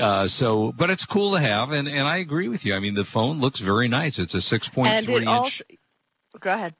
Uh, 0.00 0.26
so, 0.26 0.72
but 0.72 0.90
it's 0.90 1.06
cool 1.06 1.32
to 1.32 1.40
have, 1.40 1.72
and, 1.72 1.88
and 1.88 2.06
I 2.06 2.18
agree 2.18 2.48
with 2.48 2.64
you. 2.64 2.74
I 2.74 2.80
mean, 2.80 2.94
the 2.94 3.04
phone 3.04 3.40
looks 3.40 3.60
very 3.60 3.88
nice. 3.88 4.18
It's 4.18 4.34
a 4.34 4.38
6.3 4.38 4.86
it 4.88 5.08
inch. 5.08 5.26
also, 5.26 5.64
go 6.40 6.52
ahead. 6.52 6.74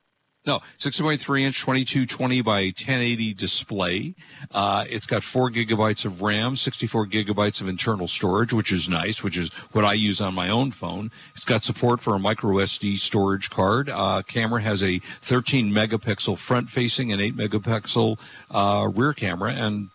No, 0.47 0.61
6.3 0.79 1.43
inch 1.43 1.61
2220 1.61 2.41
by 2.41 2.63
1080 2.63 3.35
display. 3.35 4.15
Uh, 4.51 4.85
it's 4.89 5.05
got 5.05 5.23
four 5.23 5.51
gigabytes 5.51 6.07
of 6.07 6.23
RAM, 6.23 6.57
64 6.57 7.09
gigabytes 7.09 7.61
of 7.61 7.69
internal 7.69 8.09
storage, 8.09 8.53
which 8.55 8.73
is 8.73 8.89
nice, 8.89 9.23
which 9.23 9.37
is 9.37 9.51
what 9.73 9.85
I 9.85 9.93
use 9.93 10.23
on 10.23 10.33
my 10.33 10.49
own 10.49 10.71
phone. 10.71 11.11
It's 11.35 11.45
got 11.45 11.65
support 11.65 12.01
for 12.01 12.15
a 12.15 12.19
micro 12.19 12.55
SD 12.55 12.99
storage 12.99 13.51
card. 13.51 13.91
Uh, 13.91 14.23
camera 14.23 14.63
has 14.63 14.83
a 14.83 15.01
13 15.21 15.71
megapixel 15.71 16.39
front 16.39 16.71
facing 16.71 17.13
and 17.13 17.21
8 17.21 17.37
megapixel 17.37 18.19
uh, 18.51 18.89
rear 18.95 19.13
camera, 19.13 19.53
and 19.53 19.91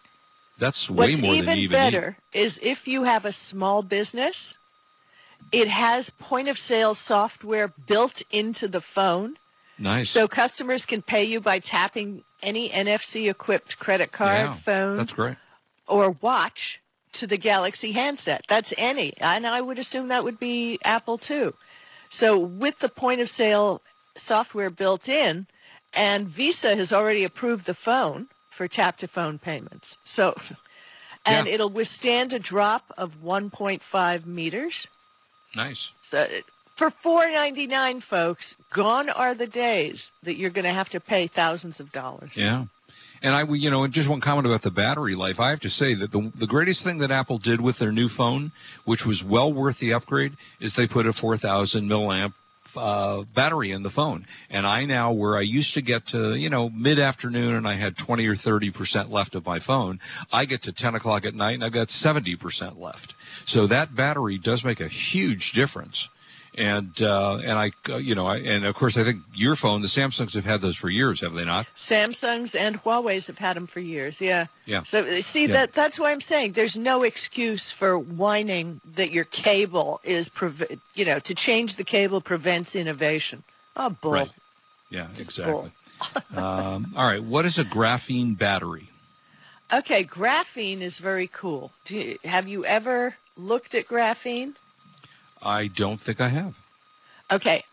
that's 0.57 0.89
way 0.89 1.11
What's 1.11 1.21
more 1.21 1.35
even 1.35 1.45
than 1.47 1.57
even 1.59 1.71
better 1.77 2.17
is 2.33 2.59
if 2.61 2.87
you 2.87 3.03
have 3.03 3.25
a 3.25 3.33
small 3.33 3.81
business, 3.83 4.55
it 5.51 5.67
has 5.67 6.09
point 6.19 6.47
of 6.47 6.57
sale 6.57 6.95
software 6.95 7.73
built 7.87 8.21
into 8.31 8.67
the 8.67 8.81
phone. 8.81 9.35
Nice. 9.77 10.09
So 10.09 10.27
customers 10.27 10.85
can 10.85 11.01
pay 11.01 11.23
you 11.23 11.41
by 11.41 11.59
tapping 11.59 12.23
any 12.41 12.69
NFC 12.69 13.29
equipped 13.29 13.77
credit 13.79 14.11
card, 14.11 14.49
Yeah, 14.51 14.57
phone, 14.63 14.97
that's 14.97 15.13
great. 15.13 15.37
or 15.87 16.11
watch 16.21 16.79
to 17.13 17.27
the 17.27 17.37
Galaxy 17.37 17.91
handset. 17.91 18.41
That's 18.47 18.73
any. 18.77 19.13
And 19.17 19.45
I 19.45 19.61
would 19.61 19.79
assume 19.79 20.09
that 20.09 20.23
would 20.23 20.39
be 20.39 20.79
Apple 20.83 21.17
too. 21.17 21.53
So 22.09 22.37
with 22.37 22.77
the 22.79 22.89
point 22.89 23.21
of 23.21 23.29
sale 23.29 23.81
software 24.17 24.69
built 24.69 25.09
in, 25.09 25.47
and 25.93 26.27
Visa 26.27 26.75
has 26.75 26.91
already 26.91 27.23
approved 27.23 27.65
the 27.65 27.73
phone 27.75 28.27
for 28.57 28.67
tap 28.67 28.97
to 28.99 29.07
phone 29.07 29.39
payments. 29.39 29.95
So 30.03 30.35
and 31.25 31.47
Yeah. 31.47 31.53
it'll 31.53 31.69
withstand 31.69 32.33
a 32.33 32.39
drop 32.39 32.83
of 32.97 33.11
1.5 33.23 34.25
meters. 34.25 34.87
Nice. 35.55 35.91
So 36.09 36.27
for 36.75 36.91
4.99 37.03 38.03
folks, 38.03 38.55
gone 38.73 39.09
are 39.09 39.33
the 39.35 39.47
days 39.47 40.11
that 40.23 40.35
you're 40.35 40.49
going 40.49 40.65
to 40.65 40.73
have 40.73 40.89
to 40.89 40.99
pay 40.99 41.27
thousands 41.27 41.79
of 41.79 41.91
dollars. 41.91 42.31
Yeah. 42.35 42.65
And 43.21 43.33
I, 43.33 43.43
you 43.43 43.69
know, 43.69 43.87
just 43.87 44.09
one 44.09 44.19
comment 44.19 44.47
about 44.47 44.63
the 44.63 44.71
battery 44.71 45.15
life. 45.15 45.39
I 45.39 45.51
have 45.51 45.61
to 45.61 45.69
say 45.69 45.93
that 45.93 46.11
the 46.11 46.29
the 46.35 46.47
greatest 46.47 46.83
thing 46.83 46.97
that 46.97 47.09
Apple 47.11 47.37
did 47.37 47.61
with 47.61 47.79
their 47.79 47.93
new 47.93 48.09
phone, 48.09 48.51
which 48.83 49.05
was 49.05 49.23
well 49.23 49.51
worth 49.53 49.79
the 49.79 49.93
upgrade, 49.93 50.33
is 50.59 50.73
they 50.73 50.87
put 50.87 51.07
a 51.07 51.13
4,000 51.13 51.87
milliamp 51.87 52.33
uh, 52.75 53.23
battery 53.33 53.71
in 53.71 53.83
the 53.83 53.89
phone. 53.89 54.25
And 54.49 54.65
I 54.65 54.85
now, 54.85 55.11
where 55.11 55.37
I 55.37 55.41
used 55.41 55.75
to 55.75 55.81
get 55.81 56.07
to, 56.07 56.35
you 56.35 56.49
know, 56.49 56.69
mid 56.69 56.99
afternoon 56.99 57.55
and 57.55 57.67
I 57.67 57.73
had 57.73 57.97
20 57.97 58.25
or 58.27 58.35
30 58.35 58.71
percent 58.71 59.11
left 59.11 59.35
of 59.35 59.45
my 59.45 59.59
phone, 59.59 59.99
I 60.31 60.45
get 60.45 60.63
to 60.63 60.71
10 60.71 60.95
o'clock 60.95 61.25
at 61.25 61.35
night 61.35 61.55
and 61.55 61.63
I've 61.63 61.71
got 61.71 61.89
70 61.89 62.35
percent 62.37 62.79
left. 62.79 63.15
So 63.45 63.67
that 63.67 63.95
battery 63.95 64.37
does 64.37 64.63
make 64.63 64.79
a 64.79 64.87
huge 64.87 65.51
difference. 65.53 66.09
And 66.55 67.01
uh, 67.01 67.37
and 67.43 67.57
I, 67.57 67.71
uh, 67.89 67.97
you 67.97 68.13
know, 68.13 68.27
I, 68.27 68.37
and 68.37 68.63
of 68.65 68.75
course 68.75 68.95
I 68.95 69.03
think 69.03 69.23
your 69.33 69.55
phone, 69.55 69.81
the 69.81 69.87
Samsungs 69.87 70.35
have 70.35 70.45
had 70.45 70.61
those 70.61 70.75
for 70.75 70.87
years, 70.89 71.21
have 71.21 71.33
they 71.33 71.45
not? 71.45 71.65
Samsungs 71.89 72.53
and 72.53 72.79
Huawei's 72.81 73.25
have 73.27 73.39
had 73.39 73.55
them 73.55 73.65
for 73.65 73.79
years. 73.79 74.17
Yeah. 74.19 74.45
Yeah. 74.65 74.83
So 74.85 74.99
uh, 74.99 75.21
see 75.21 75.47
Yeah. 75.47 75.53
that 75.53 75.73
that's 75.73 75.99
why 75.99 76.11
I'm 76.11 76.21
saying 76.21 76.53
there's 76.53 76.75
no 76.75 77.01
excuse 77.03 77.73
for 77.79 77.97
whining 77.97 78.81
that 78.95 79.09
your 79.11 79.25
cable 79.25 79.99
is 80.03 80.29
preve- 80.29 80.79
you 80.93 81.05
know 81.05 81.19
to 81.25 81.33
change 81.33 81.75
the 81.75 81.83
cable 81.83 82.21
prevents 82.21 82.75
innovation. 82.75 83.43
Oh 83.75 83.89
bull. 84.01 84.11
Right. 84.11 84.31
Yeah, 84.91 85.07
exactly. 85.17 85.71
um, 86.35 86.93
all 86.95 87.07
right. 87.07 87.23
What 87.23 87.45
is 87.45 87.57
a 87.57 87.63
graphene 87.63 88.37
battery? 88.37 88.89
Okay, 89.71 90.03
graphene 90.05 90.83
is 90.83 90.99
very 90.99 91.27
cool. 91.27 91.71
Do 91.85 91.97
you, 91.97 92.19
have 92.23 92.47
you 92.47 92.63
ever 92.63 93.15
looked 93.37 93.73
at 93.73 93.87
graphene? 93.87 94.53
I 95.43 95.67
don't 95.67 95.99
think 95.99 96.21
I 96.21 96.29
have. 96.29 96.53
Okay, 97.31 97.63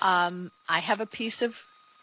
um, 0.00 0.50
I 0.68 0.80
have 0.80 1.00
a 1.00 1.06
piece 1.06 1.42
of 1.42 1.52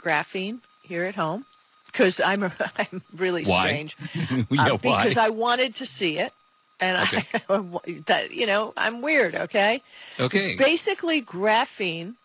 graphene 0.04 0.60
here 0.84 1.06
at 1.06 1.16
home 1.16 1.46
because 1.88 2.22
I'm 2.24 2.44
a, 2.44 2.54
I'm 2.78 3.02
really 3.18 3.44
Why? 3.44 3.68
strange. 3.68 3.96
yeah, 4.52 4.70
Uh, 4.74 4.78
why? 4.82 5.04
because 5.06 5.18
I 5.18 5.30
wanted 5.30 5.76
to 5.76 5.86
see 5.86 6.18
it, 6.18 6.32
and 6.80 6.98
I 6.98 7.08
that 8.08 8.32
you 8.32 8.46
know 8.48 8.74
I'm 8.78 9.02
weird. 9.02 9.36
Okay, 9.36 9.82
okay. 10.20 10.56
basically 10.58 11.22
graphene 11.22 12.16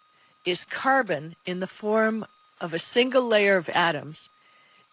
is 0.44 0.64
carbon 0.70 1.34
in 1.46 1.60
the 1.60 1.68
form 1.80 2.24
of 2.60 2.72
a 2.72 2.78
single 2.78 3.26
layer 3.28 3.56
of 3.56 3.68
atoms 3.68 4.28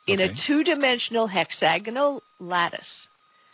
in 0.07 0.19
Okay. 0.19 0.31
a 0.31 0.47
two-dimensional 0.47 1.27
hexagonal 1.27 2.21
lattice 2.39 3.07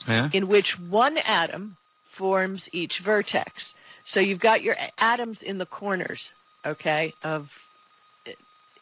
Huh? 0.06 0.30
in 0.34 0.48
which 0.48 0.78
one 0.90 1.18
atom 1.18 1.76
forms 2.18 2.70
each 2.72 3.02
vertex. 3.04 3.74
So 4.10 4.20
you've 4.20 4.40
got 4.40 4.64
your 4.64 4.76
atoms 4.98 5.42
in 5.44 5.60
the 5.60 5.68
corners, 5.68 6.32
okay, 6.66 7.14
of 7.24 7.48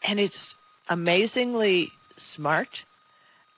and 0.04 0.20
it's 0.20 0.56
amazingly 0.90 1.92
smart. 2.18 2.70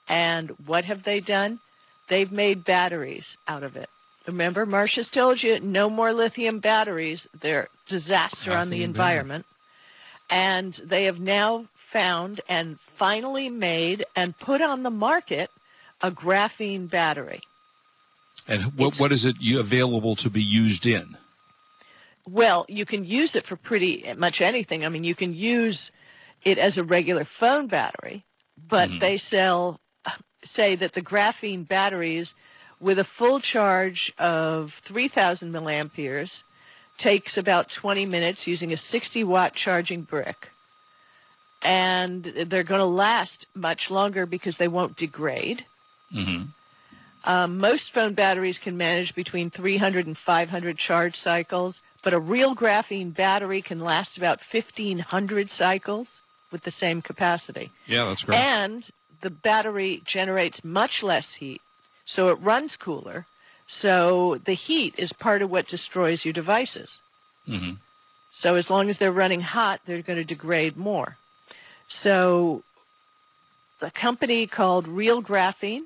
And 0.08 0.50
what 0.66 0.84
have 0.84 1.04
they 1.04 1.20
done? 1.20 1.60
They've 2.08 2.30
made 2.30 2.64
batteries 2.64 3.36
out 3.46 3.62
of 3.62 3.76
it. 3.76 3.88
Remember, 4.26 4.66
Marsha's 4.66 5.10
told 5.10 5.42
you 5.42 5.60
no 5.60 5.88
more 5.88 6.12
lithium 6.12 6.58
batteries. 6.58 7.26
They're 7.40 7.68
disaster 7.88 8.52
on 8.52 8.70
the 8.70 8.82
environment. 8.82 9.46
And 10.28 10.74
they 10.84 11.04
have 11.04 11.20
now 11.20 11.66
found 11.92 12.40
and 12.48 12.78
finally 12.98 13.48
made 13.48 14.04
and 14.16 14.36
put 14.38 14.60
on 14.60 14.82
the 14.82 14.90
market 14.90 15.50
a 16.02 16.10
graphene 16.10 16.90
battery. 16.90 17.42
And 18.48 18.76
what, 18.76 18.94
what 18.98 19.12
is 19.12 19.24
it 19.24 19.36
available 19.56 20.16
to 20.16 20.30
be 20.30 20.42
used 20.42 20.86
in? 20.86 21.16
Well, 22.30 22.64
you 22.68 22.86
can 22.86 23.04
use 23.04 23.34
it 23.34 23.46
for 23.46 23.56
pretty 23.56 24.04
much 24.16 24.40
anything. 24.40 24.84
I 24.84 24.88
mean, 24.88 25.04
you 25.04 25.16
can 25.16 25.34
use 25.34 25.90
it 26.44 26.58
as 26.58 26.78
a 26.78 26.84
regular 26.84 27.26
phone 27.40 27.66
battery, 27.66 28.24
but 28.68 28.88
Mhm. 28.88 29.00
they 29.00 29.16
sell, 29.16 29.80
say 30.44 30.76
that 30.76 30.92
the 30.92 31.02
graphene 31.02 31.66
batteries 31.66 32.32
with 32.80 32.98
a 32.98 33.04
full 33.18 33.40
charge 33.40 34.12
of 34.18 34.72
3,000 34.86 35.52
milliamperes 35.52 36.42
takes 36.98 37.36
about 37.36 37.70
20 37.70 38.06
minutes 38.06 38.46
using 38.46 38.72
a 38.72 38.76
60 38.76 39.24
watt 39.24 39.54
charging 39.54 40.02
brick. 40.02 40.48
And 41.62 42.24
they're 42.48 42.64
going 42.64 42.80
to 42.80 42.86
last 42.86 43.46
much 43.54 43.90
longer 43.90 44.24
because 44.24 44.56
they 44.56 44.68
won't 44.68 44.96
degrade. 44.96 45.64
hmm 46.10 46.44
Um, 47.24 47.58
most 47.58 47.92
phone 47.92 48.14
batteries 48.14 48.58
can 48.58 48.78
manage 48.78 49.14
between 49.14 49.50
300 49.50 50.06
and 50.06 50.16
500 50.16 50.78
charge 50.78 51.16
cycles, 51.16 51.78
but 52.02 52.12
a 52.12 52.20
real 52.20 52.54
graphene 52.54 53.14
battery 53.14 53.62
can 53.62 53.80
last 53.80 54.16
about 54.16 54.38
1,500 54.52 55.50
cycles 55.50 56.20
with 56.50 56.62
the 56.62 56.70
same 56.70 57.02
capacity. 57.02 57.70
Yeah, 57.86 58.06
that's 58.06 58.24
great. 58.24 58.38
And 58.38 58.84
the 59.22 59.30
battery 59.30 60.02
generates 60.06 60.62
much 60.64 61.02
less 61.02 61.34
heat, 61.38 61.60
so 62.04 62.28
it 62.28 62.40
runs 62.40 62.76
cooler. 62.76 63.26
So 63.66 64.38
the 64.44 64.54
heat 64.54 64.94
is 64.98 65.12
part 65.12 65.42
of 65.42 65.50
what 65.50 65.68
destroys 65.68 66.24
your 66.24 66.34
devices. 66.34 66.98
Mm-hmm. 67.48 67.74
So 68.32 68.56
as 68.56 68.68
long 68.68 68.88
as 68.90 68.98
they're 68.98 69.12
running 69.12 69.40
hot, 69.40 69.80
they're 69.86 70.02
going 70.02 70.18
to 70.18 70.24
degrade 70.24 70.76
more. 70.76 71.16
So 71.88 72.62
the 73.80 73.90
company 73.90 74.46
called 74.46 74.88
Real 74.88 75.22
Graphene 75.22 75.82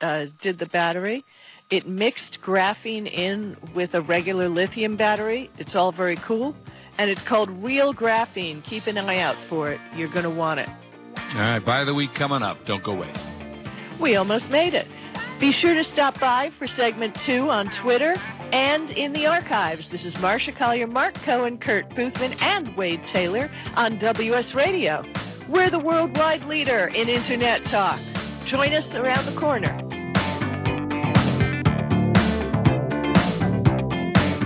uh, 0.00 0.26
did 0.40 0.58
the 0.58 0.66
battery. 0.66 1.24
It 1.70 1.86
mixed 1.86 2.40
graphene 2.42 3.06
in 3.06 3.56
with 3.76 3.94
a 3.94 4.02
regular 4.02 4.48
lithium 4.48 4.96
battery. 4.96 5.50
It's 5.56 5.76
all 5.76 5.92
very 5.92 6.16
cool. 6.16 6.56
And 6.98 7.08
it's 7.08 7.22
called 7.22 7.48
Real 7.62 7.94
Graphene. 7.94 8.64
Keep 8.64 8.88
an 8.88 8.98
eye 8.98 9.18
out 9.18 9.36
for 9.36 9.70
it. 9.70 9.80
You're 9.94 10.08
going 10.08 10.24
to 10.24 10.30
want 10.30 10.58
it. 10.58 10.68
All 11.36 11.42
right, 11.42 11.64
by 11.64 11.84
the 11.84 11.94
week 11.94 12.12
coming 12.12 12.42
up. 12.42 12.64
Don't 12.66 12.82
go 12.82 12.90
away. 12.90 13.12
We 14.00 14.16
almost 14.16 14.50
made 14.50 14.74
it. 14.74 14.88
Be 15.38 15.52
sure 15.52 15.74
to 15.74 15.84
stop 15.84 16.18
by 16.18 16.50
for 16.58 16.66
segment 16.66 17.14
two 17.14 17.48
on 17.50 17.70
Twitter 17.80 18.14
and 18.52 18.90
in 18.90 19.12
the 19.12 19.26
archives. 19.26 19.90
This 19.90 20.04
is 20.04 20.16
Marsha 20.16 20.54
Collier, 20.54 20.88
Marc 20.88 21.14
Cohen, 21.14 21.56
Kurt 21.56 21.88
Boothman, 21.90 22.36
and 22.42 22.76
Wade 22.76 23.02
Taylor 23.06 23.48
on 23.76 23.96
WS 23.98 24.54
Radio. 24.54 25.04
We're 25.48 25.70
the 25.70 25.78
worldwide 25.78 26.42
leader 26.44 26.90
in 26.94 27.08
Internet 27.08 27.64
talk. 27.66 28.00
Join 28.44 28.72
us 28.72 28.94
around 28.96 29.24
the 29.24 29.38
corner. 29.38 29.89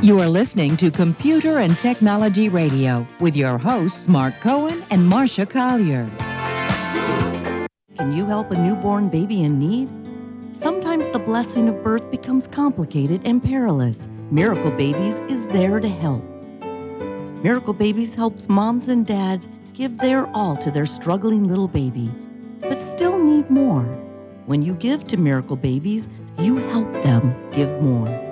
You 0.05 0.21
are 0.21 0.29
listening 0.29 0.77
to 0.77 0.90
Computer 0.90 1.61
and 1.61 1.79
Technology 1.79 2.51
Radio 2.51 3.09
with 3.21 3.35
your 3.35 3.57
hosts, 3.57 4.07
Marc 4.07 4.38
Cohen 4.43 4.85
and 4.90 5.11
Marsha 5.11 5.49
Collier. 5.49 6.11
Can 7.97 8.12
you 8.12 8.27
help 8.27 8.51
a 8.51 8.59
newborn 8.59 9.09
baby 9.09 9.45
in 9.45 9.59
need? 9.59 9.88
Sometimes 10.55 11.09
the 11.09 11.19
blessing 11.19 11.71
of 11.71 11.83
birth 11.83 12.11
becomes 12.11 12.47
complicated 12.47 13.23
and 13.25 13.43
perilous. 13.43 14.07
Miracle 14.31 14.73
Babies 14.73 15.23
is 15.23 15.47
there 15.47 15.81
to 15.81 15.88
help. 15.88 16.23
Miracle 17.43 17.73
Babies 17.73 18.14
helps 18.14 18.47
moms 18.47 18.88
and 18.88 19.07
dads 19.07 19.49
give 19.73 19.97
their 19.97 20.27
all 20.37 20.55
to 20.59 20.71
their 20.71 20.85
struggling 20.85 21.49
little 21.49 21.67
baby, 21.67 22.12
but 22.61 22.83
still 22.83 23.19
need 23.19 23.49
more. 23.49 23.85
When 24.45 24.61
you 24.62 24.75
give 24.75 25.07
to 25.07 25.17
Miracle 25.17 25.57
Babies, 25.57 26.11
you 26.38 26.59
help 26.59 26.93
them 27.03 27.35
give 27.53 27.81
more. 27.81 28.23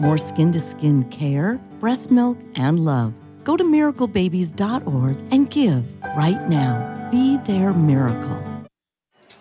More 0.00 0.18
skin 0.18 0.52
to 0.52 0.60
skin 0.60 1.04
care, 1.04 1.60
breast 1.80 2.10
milk, 2.10 2.38
and 2.54 2.84
love. 2.84 3.14
Go 3.44 3.56
to 3.56 3.64
miraclebabies.org 3.64 5.16
and 5.30 5.50
give 5.50 5.84
right 6.16 6.48
now. 6.48 7.08
Be 7.10 7.38
their 7.38 7.72
miracle. 7.72 8.55